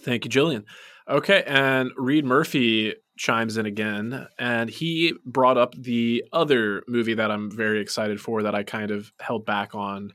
[0.00, 0.64] Thank you, Jillian.
[1.08, 7.30] Okay, and Reed Murphy chimes in again, and he brought up the other movie that
[7.30, 10.14] I'm very excited for that I kind of held back on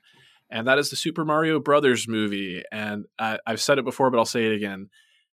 [0.49, 2.63] and that is the Super Mario Brothers movie.
[2.71, 4.89] And I, I've said it before, but I'll say it again.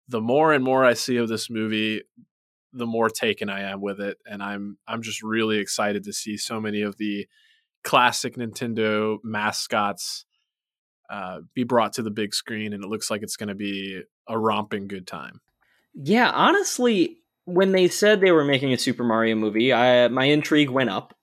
[0.08, 2.02] The more and more I see of this movie,
[2.74, 6.38] the more taken I am with it, and I'm I'm just really excited to see
[6.38, 7.28] so many of the
[7.84, 10.26] classic Nintendo mascots
[11.10, 14.02] uh, be brought to the big screen, and it looks like it's going to be
[14.28, 15.42] a romping good time.
[15.94, 20.70] Yeah, honestly, when they said they were making a Super Mario movie, I, my intrigue
[20.70, 21.14] went up.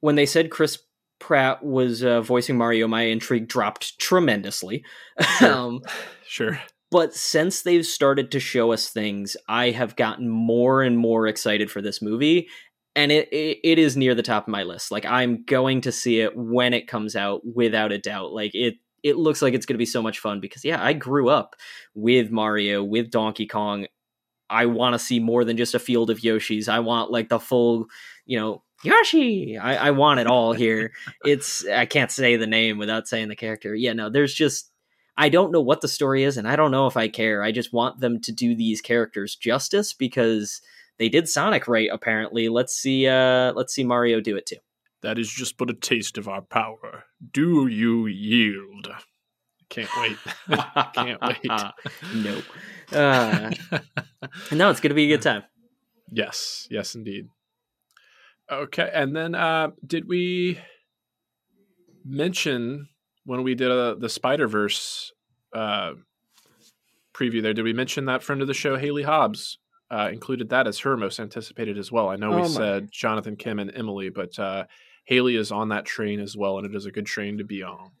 [0.00, 0.78] When they said Chris
[1.22, 4.84] Pratt was uh, voicing Mario, my intrigue dropped tremendously.
[5.38, 5.52] Sure.
[5.54, 5.80] um,
[6.26, 6.60] sure.
[6.90, 11.70] But since they've started to show us things, I have gotten more and more excited
[11.70, 12.48] for this movie.
[12.96, 14.90] And it, it, it is near the top of my list.
[14.90, 18.32] Like I'm going to see it when it comes out, without a doubt.
[18.32, 20.92] Like it, it looks like it's going to be so much fun because yeah, I
[20.92, 21.54] grew up
[21.94, 23.86] with Mario, with Donkey Kong.
[24.50, 26.68] I want to see more than just a field of Yoshis.
[26.68, 27.86] I want like the full,
[28.26, 29.58] you know, Yoshi.
[29.58, 30.92] I, I want it all here.
[31.24, 33.74] it's I can't say the name without saying the character.
[33.74, 34.70] Yeah, no, there's just
[35.16, 37.42] I don't know what the story is, and I don't know if I care.
[37.42, 40.60] I just want them to do these characters justice because
[40.98, 41.88] they did Sonic right.
[41.92, 43.06] Apparently, let's see.
[43.06, 44.56] Uh, let's see Mario do it too.
[45.02, 47.04] That is just but a taste of our power.
[47.32, 48.88] Do you yield?
[49.68, 50.16] Can't wait.
[50.94, 51.44] Can't wait.
[52.14, 52.44] nope.
[52.92, 53.50] Uh,
[54.52, 55.42] no, it's gonna be a good time.
[56.10, 56.68] Yes.
[56.70, 57.28] Yes, indeed.
[58.52, 60.58] Okay, and then uh, did we
[62.04, 62.88] mention
[63.24, 65.12] when we did uh, the Spider Verse
[65.54, 65.92] uh,
[67.14, 67.54] preview there?
[67.54, 69.58] Did we mention that friend of the show, Haley Hobbs,
[69.90, 72.10] uh, included that as her most anticipated as well?
[72.10, 74.64] I know oh we said Jonathan Kim and Emily, but uh,
[75.04, 77.62] Haley is on that train as well, and it is a good train to be
[77.62, 77.92] on.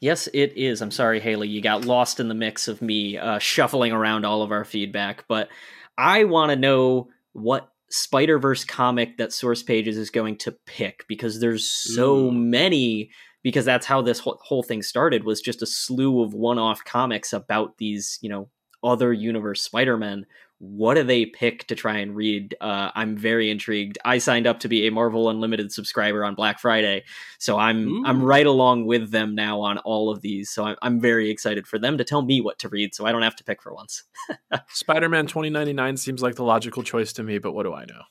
[0.00, 0.82] Yes, it is.
[0.82, 4.42] I'm sorry, Haley, you got lost in the mix of me uh, shuffling around all
[4.42, 5.48] of our feedback, but
[5.96, 11.04] I want to know what Spider Verse comic that Source Pages is going to pick
[11.08, 12.32] because there's so Ooh.
[12.32, 13.10] many.
[13.42, 17.30] Because that's how this whole, whole thing started was just a slew of one-off comics
[17.34, 18.48] about these, you know,
[18.82, 20.24] other universe Spider-Men
[20.58, 22.54] what do they pick to try and read?
[22.60, 23.98] Uh, I'm very intrigued.
[24.04, 27.04] I signed up to be a Marvel Unlimited subscriber on Black Friday,
[27.38, 28.04] so I'm Ooh.
[28.06, 30.50] I'm right along with them now on all of these.
[30.50, 33.12] So I'm I'm very excited for them to tell me what to read, so I
[33.12, 34.04] don't have to pick for once.
[34.68, 38.02] Spider-Man 2099 seems like the logical choice to me, but what do I know?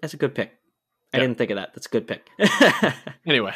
[0.00, 0.52] That's a good pick.
[1.12, 1.24] I yep.
[1.24, 1.74] didn't think of that.
[1.74, 2.28] That's a good pick.
[3.26, 3.54] anyway,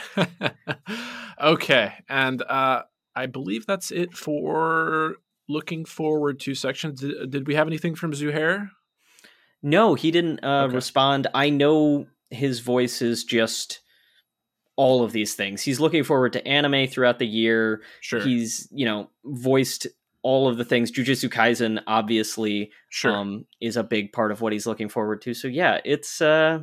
[1.41, 2.83] okay, and uh,
[3.15, 5.17] I believe that's it for
[5.49, 7.01] looking forward to sections.
[7.01, 8.71] Did, did we have anything from Zuhair?
[9.63, 10.75] No, he didn't uh, okay.
[10.75, 11.27] respond.
[11.35, 13.81] I know his voice is just
[14.77, 15.63] all of these things.
[15.63, 17.83] He's looking forward to anime throughout the year.
[18.01, 18.21] Sure.
[18.21, 19.87] He's, you know, voiced
[20.23, 20.91] all of the things.
[20.91, 23.13] Jujutsu Kaisen obviously sure.
[23.13, 25.35] um, is a big part of what he's looking forward to.
[25.35, 26.61] So yeah, it's uh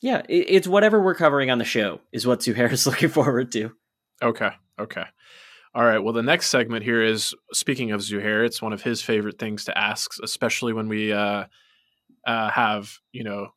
[0.00, 3.52] yeah, it, it's whatever we're covering on the show is what Zuhair is looking forward
[3.52, 3.70] to.
[4.22, 4.50] Okay.
[4.78, 5.04] Okay.
[5.74, 5.98] All right.
[5.98, 8.46] Well, the next segment here is speaking of Zuhair.
[8.46, 11.44] It's one of his favorite things to ask, especially when we uh,
[12.26, 13.48] uh, have you know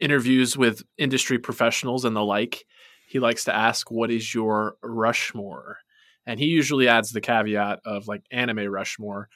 [0.00, 2.64] interviews with industry professionals and the like.
[3.08, 5.78] He likes to ask, "What is your Rushmore?"
[6.26, 9.28] And he usually adds the caveat of like anime Rushmore.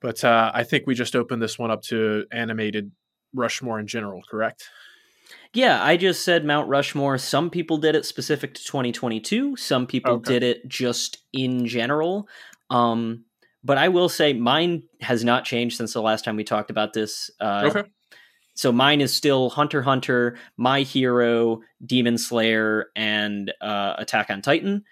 [0.00, 2.92] But uh, I think we just opened this one up to animated
[3.34, 4.68] Rushmore in general, correct?
[5.52, 7.18] Yeah, I just said Mount Rushmore.
[7.18, 9.56] Some people did it specific to 2022.
[9.56, 10.32] Some people okay.
[10.34, 12.28] did it just in general.
[12.70, 13.24] Um,
[13.64, 16.92] but I will say mine has not changed since the last time we talked about
[16.92, 17.30] this.
[17.40, 17.88] Uh, okay.
[18.54, 24.84] So mine is still Hunter Hunter, My Hero, Demon Slayer, and uh, Attack on Titan.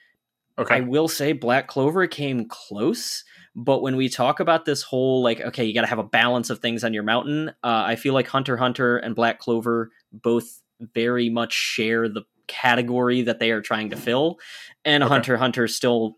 [0.59, 0.77] Okay.
[0.77, 3.25] I will say Black Clover came close,
[3.57, 6.51] but when we talk about this whole like, okay, you got to have a balance
[6.51, 7.49] of things on your mountain.
[7.63, 9.91] Uh, I feel like Hunter Hunter and Black Clover
[10.23, 10.63] both
[10.95, 14.39] very much share the category that they are trying to fill.
[14.85, 15.13] And Okay.
[15.13, 16.17] Hunter Hunter is still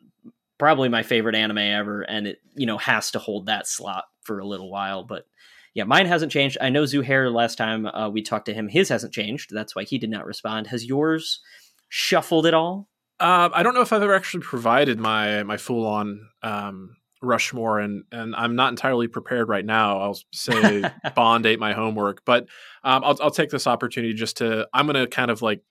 [0.58, 4.38] probably my favorite anime ever, and it you know has to hold that slot for
[4.38, 5.04] a little while.
[5.04, 5.26] But
[5.74, 6.56] yeah, mine hasn't changed.
[6.60, 9.50] I know Zuhair last time uh, we talked to him, his hasn't changed.
[9.54, 10.68] That's why he did not respond.
[10.68, 11.40] Has yours
[11.88, 12.88] shuffled at all?
[13.20, 17.78] Uh, I don't know if I've ever actually provided my my full on um, Rushmore,
[17.78, 20.00] and and I'm not entirely prepared right now.
[20.00, 20.82] I'll say
[21.14, 22.44] Bond ate my homework, but
[22.84, 25.62] um, I'll I'll take this opportunity just to I'm going to kind of like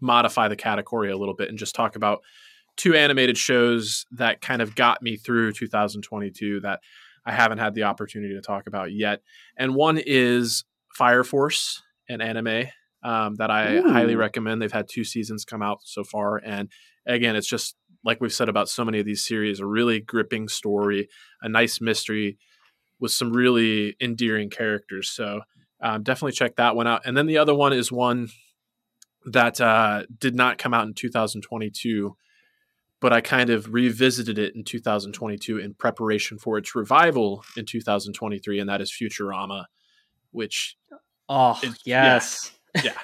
[0.00, 2.20] modify the category a little bit and just talk about
[2.76, 6.80] two animated shows that kind of got me through 2022 that
[7.26, 9.22] I haven't had the opportunity to talk about yet.
[9.56, 10.64] And one is
[10.94, 12.68] Fire Force, an anime
[13.02, 13.92] um, that I Ooh.
[13.92, 14.62] highly recommend.
[14.62, 16.70] They've had two seasons come out so far, and
[17.06, 20.48] again, it's just like we've said about so many of these series, a really gripping
[20.48, 21.08] story,
[21.42, 22.38] a nice mystery
[23.00, 25.08] with some really endearing characters.
[25.10, 25.42] So
[25.80, 27.02] um, definitely check that one out.
[27.04, 28.28] And then the other one is one
[29.26, 32.16] that uh, did not come out in 2022,
[33.00, 38.58] but I kind of revisited it in 2022 in preparation for its revival in 2023,
[38.58, 39.66] and that is Futurama,
[40.30, 40.76] which
[41.28, 42.14] Oh It's- yeah.
[42.14, 42.52] yes.
[42.82, 42.96] yeah,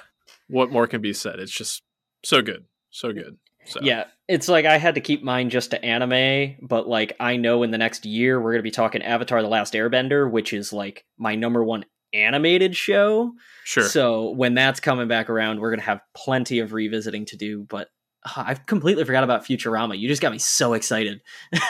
[0.48, 1.38] what more can be said?
[1.40, 1.82] It's just
[2.24, 3.36] so good, so good.
[3.66, 7.36] So Yeah, it's like I had to keep mine just to anime, but like I
[7.36, 10.52] know in the next year we're going to be talking Avatar the Last Airbender, which
[10.52, 13.32] is like my number one animated show.
[13.64, 13.84] sure.
[13.84, 17.64] So when that's coming back around, we're going to have plenty of revisiting to do,
[17.68, 17.88] but
[18.24, 19.98] uh, I've completely forgot about Futurama.
[19.98, 21.20] You just got me so excited.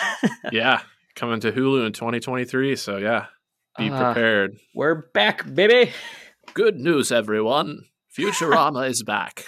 [0.53, 0.81] yeah,
[1.17, 2.77] coming to Hulu in 2023.
[2.77, 3.27] So yeah,
[3.79, 4.13] be Ah.
[4.13, 4.57] prepared.
[4.75, 5.93] we're back, baby.
[6.53, 7.85] Good news, everyone.
[8.17, 9.47] Futurama is back.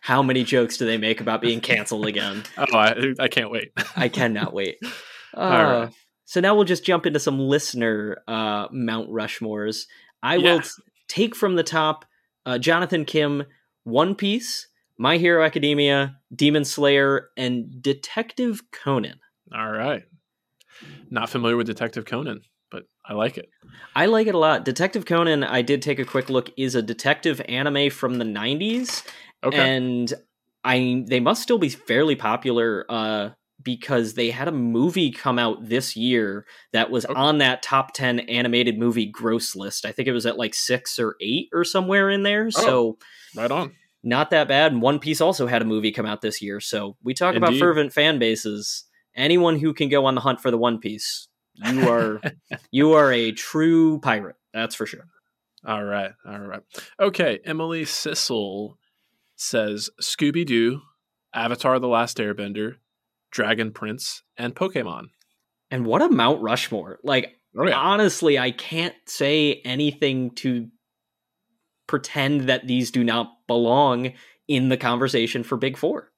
[0.00, 2.42] How many jokes do they make about being canceled again?
[2.58, 3.72] Oh, I, I can't wait.
[3.96, 4.78] I cannot wait.
[5.32, 5.92] Uh, All right.
[6.24, 9.84] So now we'll just jump into some listener uh, Mount Rushmores.
[10.24, 10.54] I Yeah.
[10.54, 10.68] will t-
[11.06, 12.04] take from the top
[12.46, 13.44] uh, Jonathan Kim,
[13.84, 14.66] One Piece,
[14.98, 19.20] My Hero Academia, Demon Slayer, and Detective Conan.
[19.54, 20.02] All right.
[21.10, 22.40] Not familiar with Detective Conan,
[22.72, 23.48] but I like it.
[23.94, 24.64] I like it a lot.
[24.64, 29.06] Detective Conan, I did take a quick look, is a detective anime from the 90s.
[29.44, 29.58] Okay.
[29.76, 30.12] And
[30.64, 33.30] I they must still be fairly popular uh,
[33.62, 37.14] because they had a movie come out this year that was Okay.
[37.14, 39.84] on that top 10 animated movie gross list.
[39.84, 42.50] I think it was at like six or eight or somewhere in there.
[42.50, 42.98] So
[43.36, 43.72] right on.
[44.02, 44.72] not that bad.
[44.72, 46.60] And One Piece also had a movie come out this year.
[46.60, 48.84] So we talk about fervent fan bases.
[49.14, 51.28] Anyone who can go on the hunt for the One Piece,
[51.66, 52.20] you are
[52.70, 54.36] you are a true pirate.
[54.54, 55.04] That's for sure.
[55.66, 56.12] All right.
[56.26, 56.62] All right.
[56.98, 57.40] Okay.
[57.44, 58.76] Emily Sissel
[59.40, 60.82] says Scooby Doo,
[61.34, 62.76] Avatar The Last Airbender,
[63.30, 65.06] Dragon Prince, and Pokemon.
[65.70, 66.98] And what a Mount Rushmore!
[67.02, 67.76] Like Oh, yeah.
[67.76, 70.68] honestly, I can't say anything to
[71.88, 74.12] pretend that these do not belong
[74.46, 76.12] in the conversation for Big Four.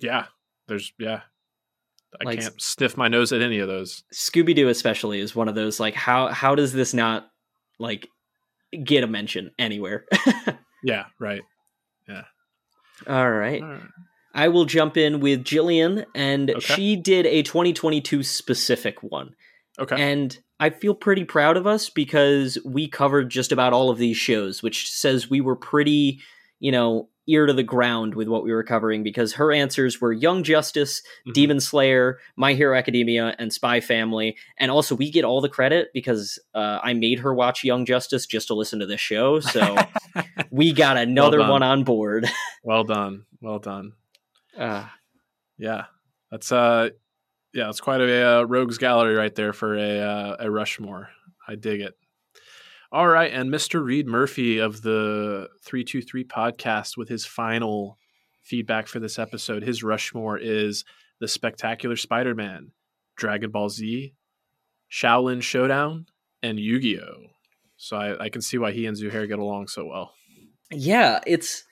[0.00, 0.26] Yeah.
[0.68, 1.22] There's, yeah.
[2.20, 4.04] I Like- can't sniff my nose at any of those.
[4.14, 7.28] Scooby Doo, especially, is one of those like how how does this not
[7.78, 8.08] like
[8.84, 10.04] get a mention anywhere?
[10.84, 11.06] Yeah.
[11.18, 11.42] Right.
[13.06, 13.62] All right.
[13.62, 13.80] All right.
[14.34, 16.60] I will jump in with Jillian, and Okay.
[16.74, 19.34] she did a 2022 specific one.
[19.78, 19.96] Okay.
[20.00, 24.16] And I feel pretty proud of us because we covered just about all of these
[24.16, 26.20] shows, which says we were pretty,
[26.60, 30.12] you know, ear to the ground with what we were covering because her answers were
[30.12, 31.32] Young Justice, Mhm.
[31.34, 34.36] Demon Slayer, My Hero Academia, and Spy Family.
[34.58, 38.24] And also, we get all the credit because uh, I made her watch Young Justice
[38.26, 39.40] just to listen to this show.
[39.40, 39.76] So
[40.50, 41.50] we got another done.
[41.50, 42.26] one on board.
[42.62, 43.24] well done.
[43.40, 43.92] Well done.
[44.56, 44.86] Uh,
[45.58, 45.84] Yeah.
[46.30, 46.90] That's, uh,
[47.54, 51.08] yeah, it's quite a uh, rogues gallery right there for a uh, a Rushmore.
[51.48, 51.94] I dig it.
[52.92, 53.82] All right, and Mr.
[53.84, 57.98] Reed Murphy of the 323 podcast with his final
[58.42, 59.62] feedback for this episode.
[59.62, 60.84] His Rushmore is
[61.20, 62.72] The Spectacular Spider-Man,
[63.16, 64.14] Dragon Ball Z,
[64.92, 66.06] Xiaolin Showdown,
[66.42, 67.26] and Yu-Gi-Oh.
[67.78, 70.12] So I, I can see why he and Zuhair get along so well.
[70.70, 71.64] yeah, it's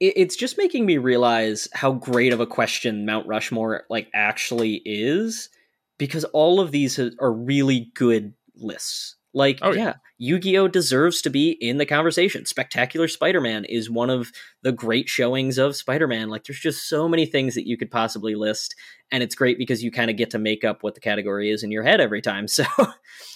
[0.00, 4.80] it, it's just making me realize how great of a question Mount Rushmore like actually
[4.84, 5.50] is
[5.98, 9.16] because all of these are really good lists.
[9.38, 9.94] Like, Oh, yeah, yeah.
[10.18, 12.44] Yu-Gi-Oh deserves to be in the conversation.
[12.44, 14.32] Spectacular Spider-Man is one of
[14.62, 16.28] the great showings of Spider-Man.
[16.28, 18.74] Like, there's just so many things that you could possibly list,
[19.12, 21.62] and it's great because you kind of get to make up what the category is
[21.62, 22.46] in your head every time.
[22.58, 22.64] So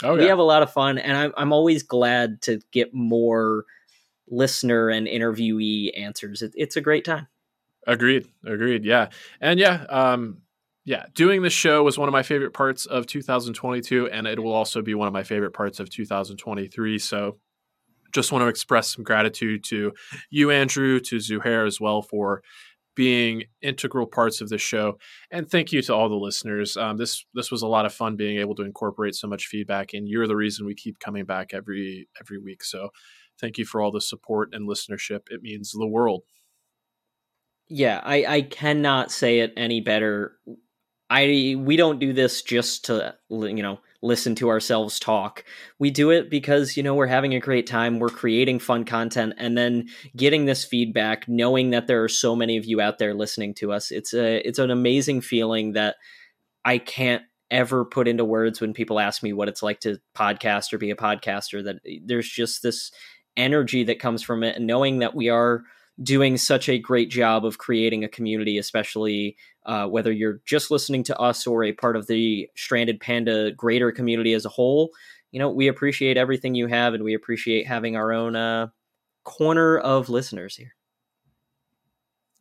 [0.02, 0.28] Oh we yeah.
[0.30, 3.64] have a lot of fun, and I'm I'm always glad to get more
[4.28, 6.42] listener and interviewee answers.
[6.42, 7.28] It, it's a great time.
[7.86, 8.26] Agreed.
[8.44, 8.84] Agreed.
[8.84, 9.10] Yeah.
[9.40, 10.41] And yeah, um,
[10.84, 14.52] yeah, doing this show was one of my favorite parts of 2022, and it will
[14.52, 16.98] also be one of my favorite parts of 2023.
[16.98, 17.38] So
[18.12, 19.92] just want to express some gratitude to
[20.30, 22.42] you, Andrew, to Zuhair as well for
[22.94, 24.98] being integral parts of the show.
[25.30, 26.76] And thank you to all the listeners.
[26.76, 29.94] Um, this this was a lot of fun being able to incorporate so much feedback,
[29.94, 32.64] and you're the reason we keep coming back every every week.
[32.64, 32.90] So
[33.40, 35.20] thank you for all the support and listenership.
[35.30, 36.22] It means the world.
[37.68, 40.36] Yeah, I, I cannot say it any better.
[41.12, 45.44] I we don't do this just to you know listen to ourselves talk.
[45.78, 49.34] We do it because, you know, we're having a great time, we're creating fun content,
[49.36, 53.14] and then getting this feedback, knowing that there are so many of you out there
[53.14, 53.90] listening to us.
[53.90, 55.96] It's a it's an amazing feeling that
[56.64, 60.72] I can't ever put into words when people ask me what it's like to podcast
[60.72, 62.90] or be a podcaster that eh, there's just this
[63.36, 65.62] energy that comes from it and knowing that we are
[66.00, 69.36] doing such a great job of creating a community, especially
[69.66, 73.92] uh, whether you're just listening to us or a part of the Stranded Panda greater
[73.92, 74.90] community as a whole.
[75.32, 78.68] You know, we appreciate everything you have, and we appreciate having our own uh,
[79.24, 80.74] corner of listeners here.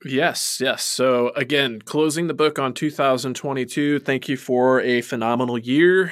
[0.04, 0.84] Yes, yes.
[0.84, 4.00] So again, closing the book on 2022.
[4.00, 6.12] Thank you for a phenomenal year,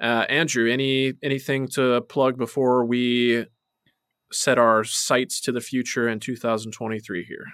[0.00, 0.70] uh, Andrew.
[0.70, 3.46] Any anything to plug before we
[4.32, 7.46] set our sights to the future in 2023 here?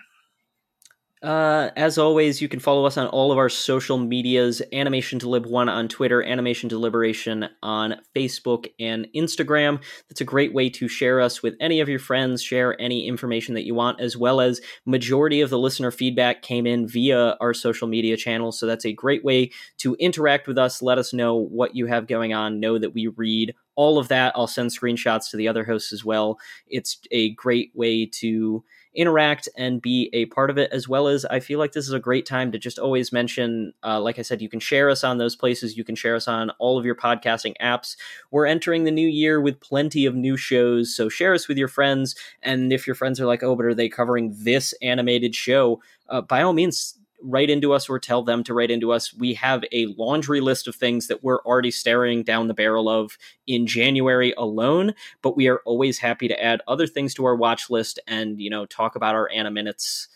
[1.23, 5.47] Uh, as always, you can follow us on all of our social medias Animation Delib
[5.47, 9.83] 1 on Twitter, Animation Deliberation on Facebook and Instagram.
[10.09, 13.55] That's a great way to share us with any of your friends, share any information
[13.55, 17.53] that you want, as well as majority of the listener feedback came in via our
[17.53, 18.59] social media channels.
[18.59, 20.83] So that's a great way to interact with us.
[20.83, 22.61] Let us know what you have going on.
[22.61, 24.33] Know that we read all of that.
[24.35, 26.41] I'll send screenshots to the other hosts as well.
[26.67, 31.25] It's a great way to interact and be a part of it, as well as
[31.27, 34.23] I feel like this is a great time to just always mention, uh, like I
[34.23, 35.77] said, you can share us on those places.
[35.77, 37.97] You can share us on all of your podcasting apps.
[38.33, 41.69] We're entering the new year with plenty of new shows, so share us with your
[41.69, 42.17] friends.
[42.43, 45.81] And if your friends are like, oh, but are they covering this animated show?
[46.09, 49.13] Uh, by all means, write into us or tell them to write into us.
[49.13, 53.19] We have a laundry list of things that we're already staring down the barrel of
[53.47, 57.71] in January alone, but we are always happy to add other things to our watch
[57.71, 60.09] list and, you know, talk about our animates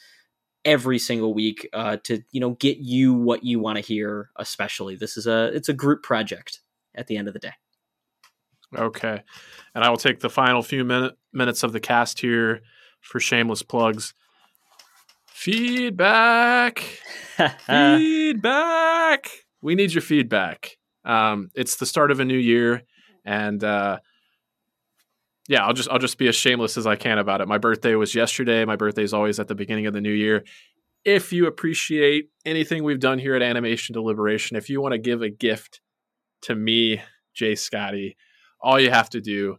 [0.64, 4.94] every single week uh, to, you know, get you what you want to hear, especially.
[4.94, 6.60] This is a it's a group project
[6.94, 7.54] at the end of the day.
[8.76, 9.22] Okay.
[9.74, 12.62] And I will take the final few minute, minutes of the cast here
[13.00, 14.14] for shameless plugs.
[15.42, 16.78] Feedback.
[17.66, 19.28] feedback.
[19.60, 20.78] We need your feedback.
[21.04, 22.84] Um, it's the start of a new year,
[23.24, 23.98] and uh,
[25.48, 27.48] yeah, I'll just I'll just be as shameless as I can about it.
[27.48, 28.64] My birthday was yesterday.
[28.64, 30.44] My birthday is always at the beginning of the new year.
[31.04, 35.22] If you appreciate anything we've done here at Animation Deliberation, if you want to give
[35.22, 35.80] a gift
[36.42, 37.02] to me,
[37.34, 38.16] J Scotty,
[38.60, 39.56] all you have to do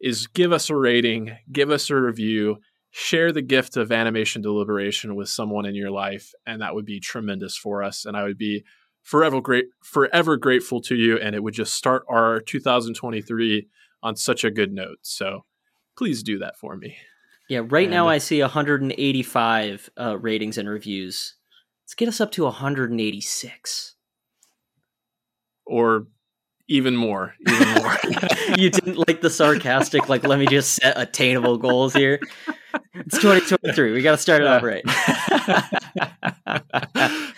[0.00, 2.58] is give us a rating, give us a review,
[2.98, 6.98] share the gift of animation deliberation with someone in your life and that would be
[6.98, 8.64] tremendous for us and i would be
[9.06, 13.68] forever great forever grateful to you and it would just start our 2023
[14.02, 14.98] on such a good note.
[15.02, 15.44] So
[15.96, 16.96] please do that for me.
[17.48, 21.36] Yeah right and, now i see 185 uh, ratings and reviews.
[21.84, 23.94] Let's get us up to 186
[25.64, 26.08] or
[26.68, 27.96] even more even more
[28.58, 32.20] you didn't like the sarcastic like let me just set attainable goals here
[32.94, 33.92] it's 2023.
[33.92, 34.84] We got to start it off right.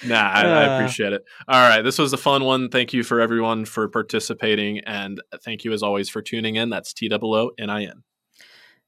[0.06, 0.76] nah, I, I, uh.
[0.76, 1.24] appreciate it.
[1.46, 1.82] All right.
[1.82, 2.68] This was a fun one.
[2.68, 4.80] Thank you for everyone for participating.
[4.80, 6.70] And thank you, as always, for tuning in.
[6.70, 8.02] That's T O O N I N.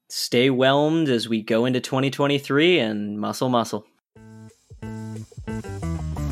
[0.09, 3.87] Stay whelmed as we go into 2023 and muscle, muscle.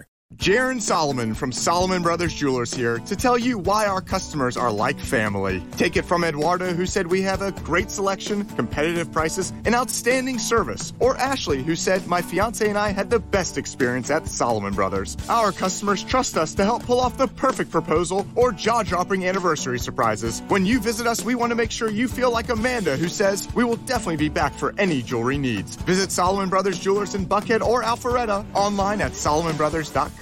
[0.00, 0.19] trainer.
[0.36, 4.98] Jaron Solomon from Solomon Brothers Jewelers here to tell you why our customers are like
[4.98, 5.60] family.
[5.76, 10.38] Take it from Eduardo, who said we have a great selection, competitive prices, and outstanding
[10.38, 10.92] service.
[11.00, 15.16] Or Ashley, who said my fiance and I had the best experience at Solomon Brothers.
[15.28, 19.80] Our customers trust us to help pull off the perfect proposal or jaw dropping anniversary
[19.80, 20.42] surprises.
[20.46, 23.48] When you visit us, we want to make sure you feel like Amanda, who says
[23.56, 25.74] we will definitely be back for any jewelry needs.
[25.74, 30.19] Visit Solomon Brothers Jewelers in Buckhead or Alpharetta online at solomonbrothers.com.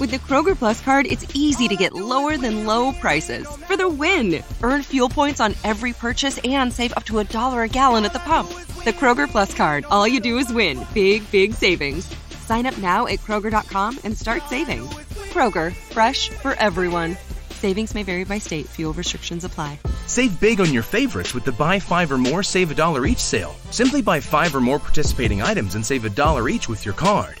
[0.00, 3.88] With the Kroger Plus card, it's easy to get lower than low prices for the
[3.88, 4.42] win.
[4.62, 8.12] Earn fuel points on every purchase and save up to a dollar a gallon at
[8.12, 8.48] the pump.
[8.84, 12.12] The Kroger Plus card, all you do is win big, big savings.
[12.46, 14.82] Sign up now at Kroger.com and start saving.
[15.32, 17.16] Kroger, fresh for everyone.
[17.50, 19.78] Savings may vary by state, fuel restrictions apply.
[20.06, 23.18] Save big on your favorites with the buy five or more, save a dollar each
[23.18, 23.54] sale.
[23.70, 27.40] Simply buy five or more participating items and save a dollar each with your card.